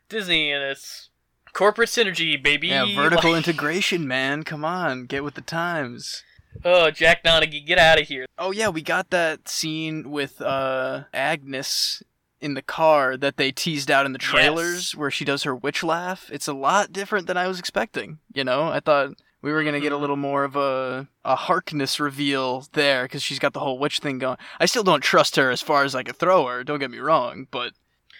[0.10, 1.10] Disney, and it's
[1.54, 4.44] corporate synergy, baby." Yeah, vertical Like, integration, man.
[4.44, 6.24] Come on, get with the times.
[6.64, 8.26] Oh, Jack Donaghy, get out of here!
[8.38, 12.02] Oh yeah, we got that scene with uh Agnes
[12.42, 14.96] in the car that they teased out in the trailers Yes.
[14.96, 16.30] where she does her witch laugh.
[16.32, 18.20] It's a lot different than I was expecting.
[18.34, 19.12] You know, I thought
[19.42, 20.02] we were gonna get a Mhm.
[20.02, 24.20] little more of a a Harkness reveal there because she's got the whole witch thing
[24.20, 24.38] going.
[24.60, 26.64] I still don't trust her as far as I could throw her.
[26.64, 27.74] Don't get me wrong, but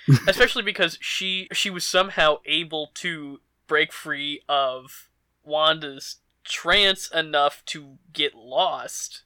[0.28, 5.10] Especially because she she was somehow able to break free of
[5.44, 9.24] Wanda's trance enough to get lost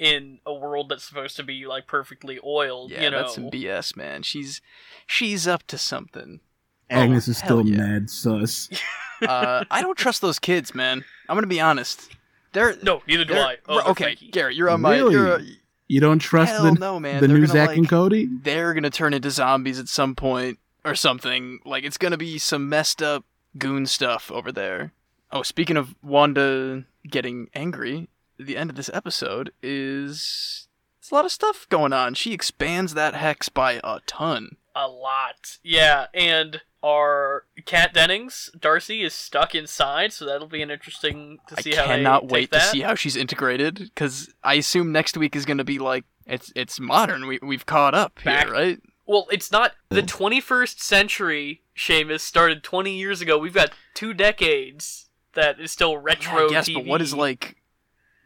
[0.00, 2.90] in a world that's supposed to be like perfectly oiled.
[2.90, 4.22] yeah, you know, that's some BS, man.
[4.22, 4.62] She's
[5.06, 6.40] she's up to something.
[6.88, 7.76] Agnes oh, is still yeah.
[7.76, 8.68] mad sus.
[9.20, 11.04] Uh, I don't trust those kids, man.
[11.28, 12.08] I'm gonna be honest.
[12.54, 13.56] They're no, neither do They're- I.
[13.68, 14.30] Oh, okay, freaky.
[14.30, 14.94] Garrett, you're on my.
[14.96, 15.12] Really?
[15.12, 15.42] You're a,
[15.88, 17.20] You don't trust hell the, no, man.
[17.20, 18.30] the they're new gonna, Zack like, and Cody?
[18.30, 21.58] They're gonna turn into zombies at some point or something.
[21.66, 23.26] Like it's gonna be some messed up
[23.58, 24.94] goon stuff over there.
[25.30, 28.08] Oh, speaking of Wanda getting angry,
[28.44, 30.68] the end of this episode is
[31.00, 32.14] there's a lot of stuff going on.
[32.14, 34.56] She expands that hex by a ton.
[34.74, 35.58] A lot.
[35.62, 41.62] Yeah, and our Kat Dennings, Darcy, is stuck inside, so that'll be an interesting to
[41.62, 45.16] see I how cannot they wait to see how she's integrated because I assume next
[45.16, 47.26] week is gonna be like it's it's modern.
[47.26, 48.78] We we've caught up Back- here, right?
[49.06, 51.62] Well, it's not the 21st century.
[51.76, 53.38] Seamus started 20 years ago.
[53.38, 56.48] We've got two decades that is still retro.
[56.48, 56.74] Yeah, I TV.
[56.74, 57.56] but what is like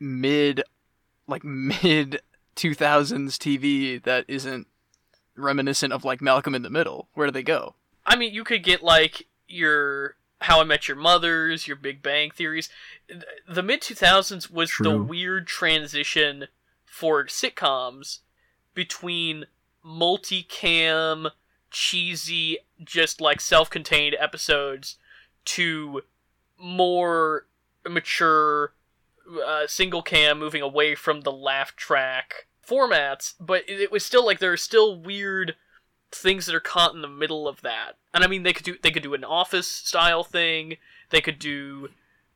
[0.00, 0.62] mid,
[1.26, 2.20] like mid
[2.54, 4.66] two thousands TV that isn't
[5.36, 7.08] reminiscent of like Malcolm in the Middle?
[7.14, 7.74] Where do they go?
[8.06, 12.30] I mean, you could get like your How I Met Your Mother's, your Big Bang
[12.30, 12.68] Theories.
[13.48, 16.48] The mid 2000s was the weird transition
[16.84, 18.20] for sitcoms
[18.74, 19.46] between
[19.84, 21.30] multicam,
[21.70, 24.96] cheesy, just like self contained episodes
[25.44, 26.02] to
[26.58, 27.46] more
[27.88, 28.72] mature
[29.46, 34.24] uh, single cam moving away from the laugh track formats but it, it was still
[34.24, 35.54] like there are still weird
[36.10, 37.92] things that are caught in the middle of that.
[38.12, 40.76] And i mean they could do they could do an office style thing.
[41.10, 41.88] They could do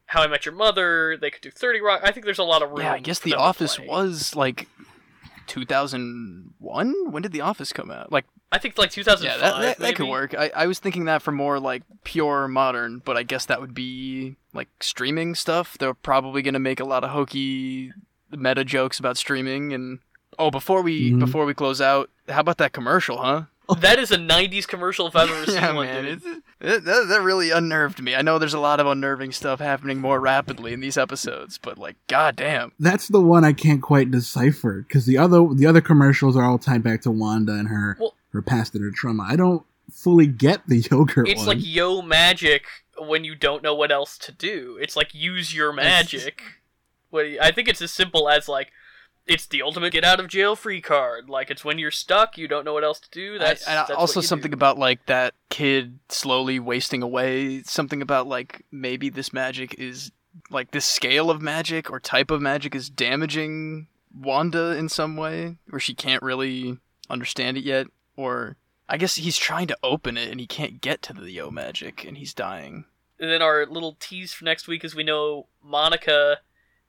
[0.07, 1.17] how i met your mother.
[1.17, 2.01] They could do 30 rock.
[2.03, 4.69] I think there's a lot of room Yeah, I guess The Office was like
[5.47, 7.11] two thousand one.
[7.11, 8.13] When did The Office come out?
[8.13, 10.35] Like, i think like 2005 yeah, that that, that could work.
[10.35, 13.75] I I was thinking that for more like pure modern, but I guess that would
[13.75, 15.77] be like streaming stuff.
[15.79, 17.93] They're probably gonna make a lot of hokey
[18.31, 19.99] meta jokes about streaming and.
[20.41, 21.19] Oh, before we Mhm.
[21.19, 23.43] before we close out, how about that commercial, huh?
[23.81, 26.23] that is a 90s commercial if i've ever seen yeah, one man, dude.
[26.61, 28.15] it, that, that really unnerved me.
[28.15, 31.77] I know there's a lot of unnerving stuff happening more rapidly in these episodes, but
[31.77, 32.71] like, goddamn.
[32.79, 36.59] That's the one I can't quite decipher because the other the other commercials are all
[36.59, 39.25] tied back to Wanda and her Well- her past and her trauma.
[39.29, 41.47] I don't fully get the yogurt it's one.
[41.47, 42.65] like yo magic
[42.99, 46.43] when you don't know what else to do it's like use your magic
[47.09, 48.71] what you- i think it's as simple as like
[49.27, 52.47] it's the ultimate get out of jail free card like it's when you're stuck you
[52.47, 54.55] don't know what else to do that's, I- and that's also something do.
[54.57, 57.63] about like that kid slowly wasting away.
[57.63, 60.13] Something about like maybe this magic is
[60.51, 65.57] like this scale of magic or type of magic is damaging Wanda in some way,
[65.71, 66.79] where she can't really
[67.11, 67.87] understand it yet,
[68.19, 68.57] or
[68.89, 72.05] I guess he's trying to open it and he can't get to the yo magic
[72.05, 72.85] and he's dying.
[73.21, 76.39] and then our little tease for next week is we know monica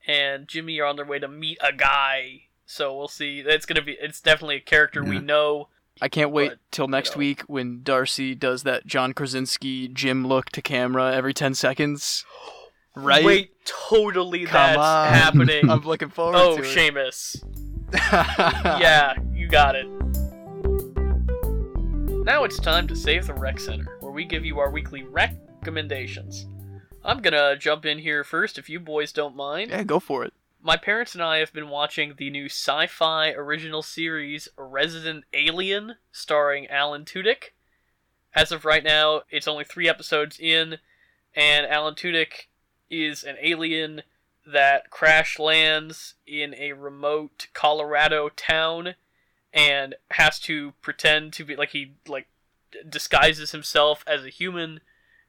[0.08, 3.82] and jimmy are on their way to meet a guy so we'll see it's gonna
[3.82, 5.68] be it's definitely a character we know
[6.02, 7.20] I can't wait But, till next know.
[7.20, 12.26] week when Darcy does that John Krasinski Jim look to camera every 10 seconds.
[12.96, 13.24] Right?
[13.24, 15.08] wait totally Come that's on.
[15.14, 16.76] happening I'm looking forward oh to it.
[16.76, 17.42] Seamus.
[18.82, 19.88] yeah, you got it.
[22.24, 26.48] Now it's time to save the rec center, where we give you our weekly recommendations.
[27.04, 29.72] I'm gonna jump in here first, if you boys don't mind.
[29.72, 30.34] Yeah, go for it.
[30.62, 36.68] My parents and I have been watching the new sci-fi original series Resident Alien, starring
[36.68, 37.54] Alan Tudyk.
[38.36, 40.80] As of right now, it's only three episodes in,
[41.34, 42.48] and Alan Tudyk
[42.90, 44.04] is an alien
[44.46, 48.96] that crash lands in a remote Colorado town
[49.54, 52.28] and has to pretend to be like he like
[52.88, 54.80] disguises himself as a human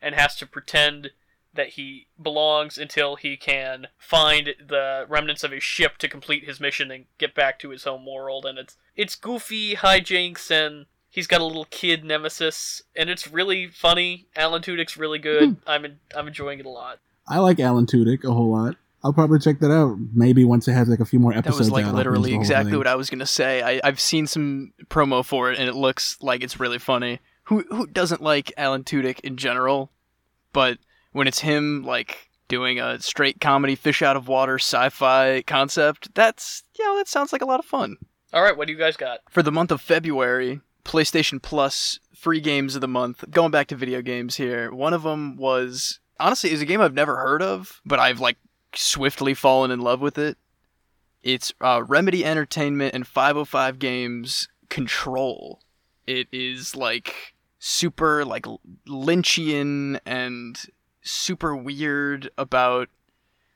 [0.02, 1.10] and has to pretend
[1.54, 6.60] that he belongs until he can find the remnants of his ship to complete his
[6.60, 8.46] mission and get back to his home world.
[8.46, 12.82] And it's it's goofy hijinks and he's got a little kid nemesis.
[12.94, 14.28] And it's really funny.
[14.36, 15.44] Alan tudyk's really good.
[15.44, 15.54] Hmm.
[15.66, 17.00] I'm en- i'm enjoying it a lot.
[17.26, 18.76] I like Alan Tudyk a whole lot.
[19.02, 19.96] I'll probably check that out.
[20.12, 21.56] Maybe once it has like a few more episodes.
[21.56, 23.62] That was like out, literally binge the whole exactly what I was gonna say.
[23.62, 27.20] I, I've seen some promo for it, and it looks like it's really funny.
[27.44, 29.90] Who who doesn't like Alan Tudyk in general?
[30.52, 30.78] But
[31.12, 36.64] when it's him like doing a straight comedy, fish out of water, sci-fi concept, that's
[36.78, 37.96] you know that sounds like a lot of fun.
[38.32, 42.40] all right what do you guys got For the month of February, PlayStation Plus free
[42.40, 43.24] games of the month.
[43.30, 46.94] Going back to video games here, one of them was honestly is a game I've
[46.94, 48.36] never heard of, but I've like
[48.76, 50.36] swiftly fallen in love with it.
[51.22, 55.60] It's uh, Remedy Entertainment and 505 Games Control.
[56.06, 58.46] It is like super like
[58.86, 60.58] Lynchian and
[61.02, 62.88] super weird about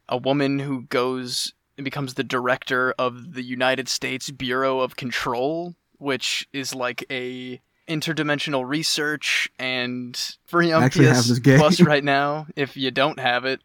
[0.08, 5.74] a woman who goes and becomes the director of the United States Bureau of Control,
[5.98, 11.58] which is like a interdimensional research and free on Actually have this game.
[11.58, 12.46] Plus right now.
[12.56, 13.60] If you don't have it,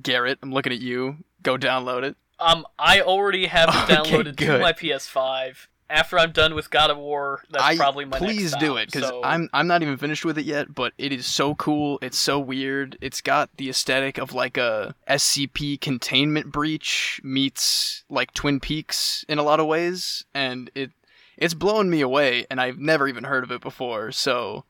[0.00, 1.18] Garrett, I'm looking at you.
[1.42, 2.16] Go download it.
[2.38, 5.66] Um, I already have Okay, downloaded to my PS5.
[5.88, 9.08] After I'm done with God of War, that's I probably my please do it because
[9.08, 11.98] so- I'm I'm not even finished with it yet, but it is so cool.
[12.00, 12.96] It's so weird.
[13.00, 19.38] It's got the aesthetic of like a SCP containment breach meets like Twin Peaks in
[19.38, 20.92] a lot of ways, and it
[21.36, 22.46] it's blown me away.
[22.48, 24.64] And I've never even heard of it before, so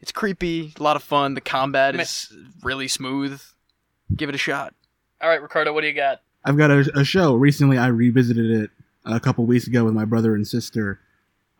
[0.00, 1.34] it's creepy, a lot of fun.
[1.34, 3.42] The combat Ma- is really smooth.
[4.16, 4.74] Give it a shot.
[5.20, 6.22] All right, Ricardo, what do you got?
[6.44, 7.34] I've got a, a show.
[7.34, 8.70] Recently, I revisited it
[9.04, 11.00] a couple weeks ago with my brother and sister.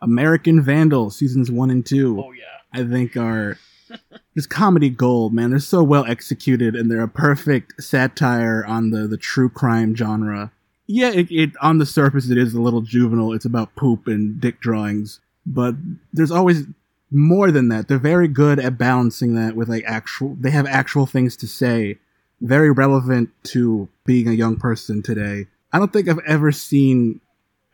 [0.01, 2.21] American Vandal seasons one and two.
[2.23, 2.43] Oh yeah,
[2.73, 3.57] I think are
[4.35, 5.51] just comedy gold, man.
[5.51, 10.51] They're so well executed, and they're a perfect satire on the the true crime genre.
[10.87, 13.33] Yeah, it, it on the surface it is a little juvenile.
[13.33, 15.75] It's about poop and dick drawings, but
[16.11, 16.65] there's always
[17.11, 17.87] more than that.
[17.87, 20.35] They're very good at balancing that with like actual.
[20.39, 21.99] They have actual things to say,
[22.41, 25.47] very relevant to being a young person today.
[25.71, 27.21] I don't think I've ever seen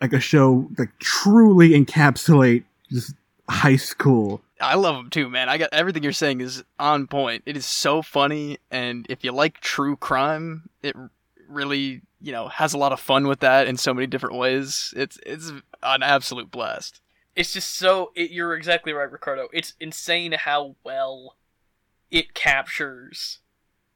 [0.01, 3.13] like a show like truly encapsulate just
[3.49, 4.41] high school.
[4.59, 5.49] I love them too, man.
[5.49, 7.43] I got everything you're saying is on point.
[7.45, 10.95] It is so funny, and if you like true crime, it
[11.47, 14.93] really you know has a lot of fun with that in so many different ways.
[14.95, 15.51] It's it's
[15.83, 17.01] an absolute blast.
[17.35, 18.11] it's just so.
[18.15, 19.47] It, you're exactly right, Ricardo.
[19.53, 21.35] It's insane how well
[22.09, 23.39] it captures,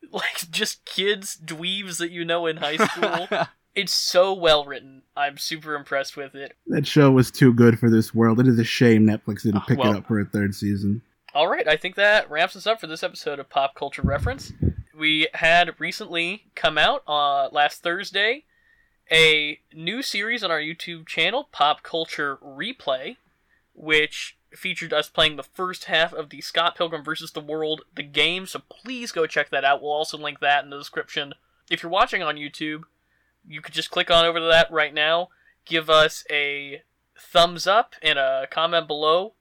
[0.11, 3.27] like just kids, dweebs that you know in high school.
[3.75, 5.03] it's so well written.
[5.15, 6.53] I'm super impressed with it.
[6.67, 8.39] That show was too good for this world.
[8.39, 9.93] It is a shame Netflix didn't Oh, pick well.
[9.93, 11.01] it up for a third season.
[11.33, 14.51] All right, I think that wraps us up for this episode of Pop Culture Reference.
[14.97, 18.43] We had recently come out uh, last Thursday
[19.09, 23.15] a new series on our YouTube channel, Pop Culture Replay,
[23.73, 27.31] which featured us playing the first half of the Scott Pilgrim vs.
[27.31, 28.45] the World the game.
[28.45, 29.81] So please go check that out.
[29.81, 31.33] We'll also link that in the description.
[31.69, 32.81] If you're watching on YouTube,
[33.47, 35.29] you could just click on over to that right now.
[35.65, 36.81] Give us a
[37.17, 39.33] thumbs up and a comment below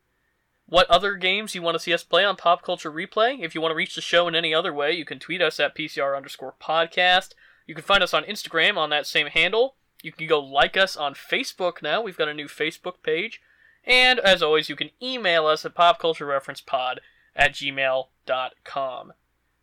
[0.67, 3.43] what other games you want to see us play on Pop Culture Replay.
[3.43, 5.59] If you want to reach the show in any other way, you can tweet us
[5.59, 7.31] at PCR underscore podcast.
[7.67, 9.75] You can find us on Instagram on that same handle.
[10.03, 12.01] You can go like us on Facebook now.
[12.01, 13.41] We've got a new Facebook page.
[13.85, 16.99] And as always, you can email us at popculturereferencepod
[17.35, 19.13] at gmail.com.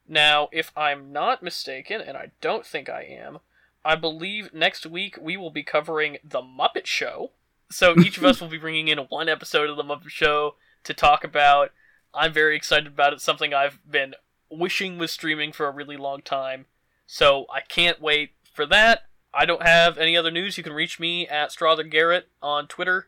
[0.07, 3.39] Now, if I'm not mistaken, and I don't think I am,
[3.83, 7.31] I believe next week we will be covering The Muppet Show.
[7.69, 10.93] So each of us will be bringing in one episode of The Muppet Show to
[10.93, 11.71] talk about.
[12.13, 13.21] I'm very excited about it.
[13.21, 14.15] Something I've been
[14.49, 16.65] wishing was streaming for a really long time.
[17.05, 19.03] So I can't wait for that.
[19.33, 20.57] I don't have any other news.
[20.57, 23.07] You can reach me at Strawther Garrett on Twitter.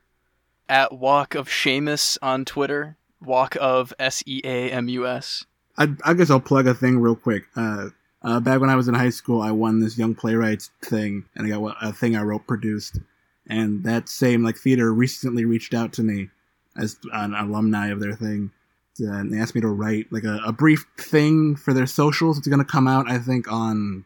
[0.70, 2.96] At Walk of Seamus on Twitter.
[3.22, 5.46] Walk of S E A M U S.
[5.78, 7.46] I, I guess I'll plug a thing real quick.
[7.56, 7.90] Uh,
[8.22, 11.46] uh, back when I was in high school, I won this young playwrights thing, and
[11.46, 13.00] I got a thing I wrote produced.
[13.48, 16.30] And that same like theater recently reached out to me
[16.78, 18.52] as an alumni of their thing,
[19.00, 22.38] and they asked me to write like a, a brief thing for their socials.
[22.38, 24.06] It's gonna come out, I think, on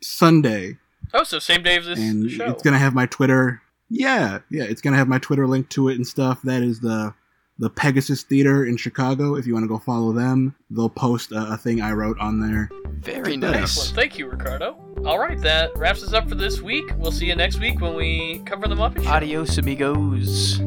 [0.00, 0.76] Sunday,
[1.14, 2.46] Oh, so same day as this and show.
[2.50, 3.60] it's gonna have my Twitter.
[3.94, 6.40] Yeah, yeah, it's gonna have my Twitter link to it and stuff.
[6.42, 7.12] That is the
[7.58, 9.36] the Pegasus Theater in Chicago.
[9.36, 12.40] If you want to go follow them, they'll post a, a thing I wrote on
[12.40, 12.70] there.
[13.00, 13.60] Very Check that out.
[13.60, 13.62] nice.
[13.78, 13.94] Excellent.
[13.94, 14.76] Thank you, Ricardo.
[15.04, 16.86] All right, that wraps us up for this week.
[16.96, 19.10] We'll see you next week when we cover the Muppet Show.
[19.10, 20.60] Adios, amigos.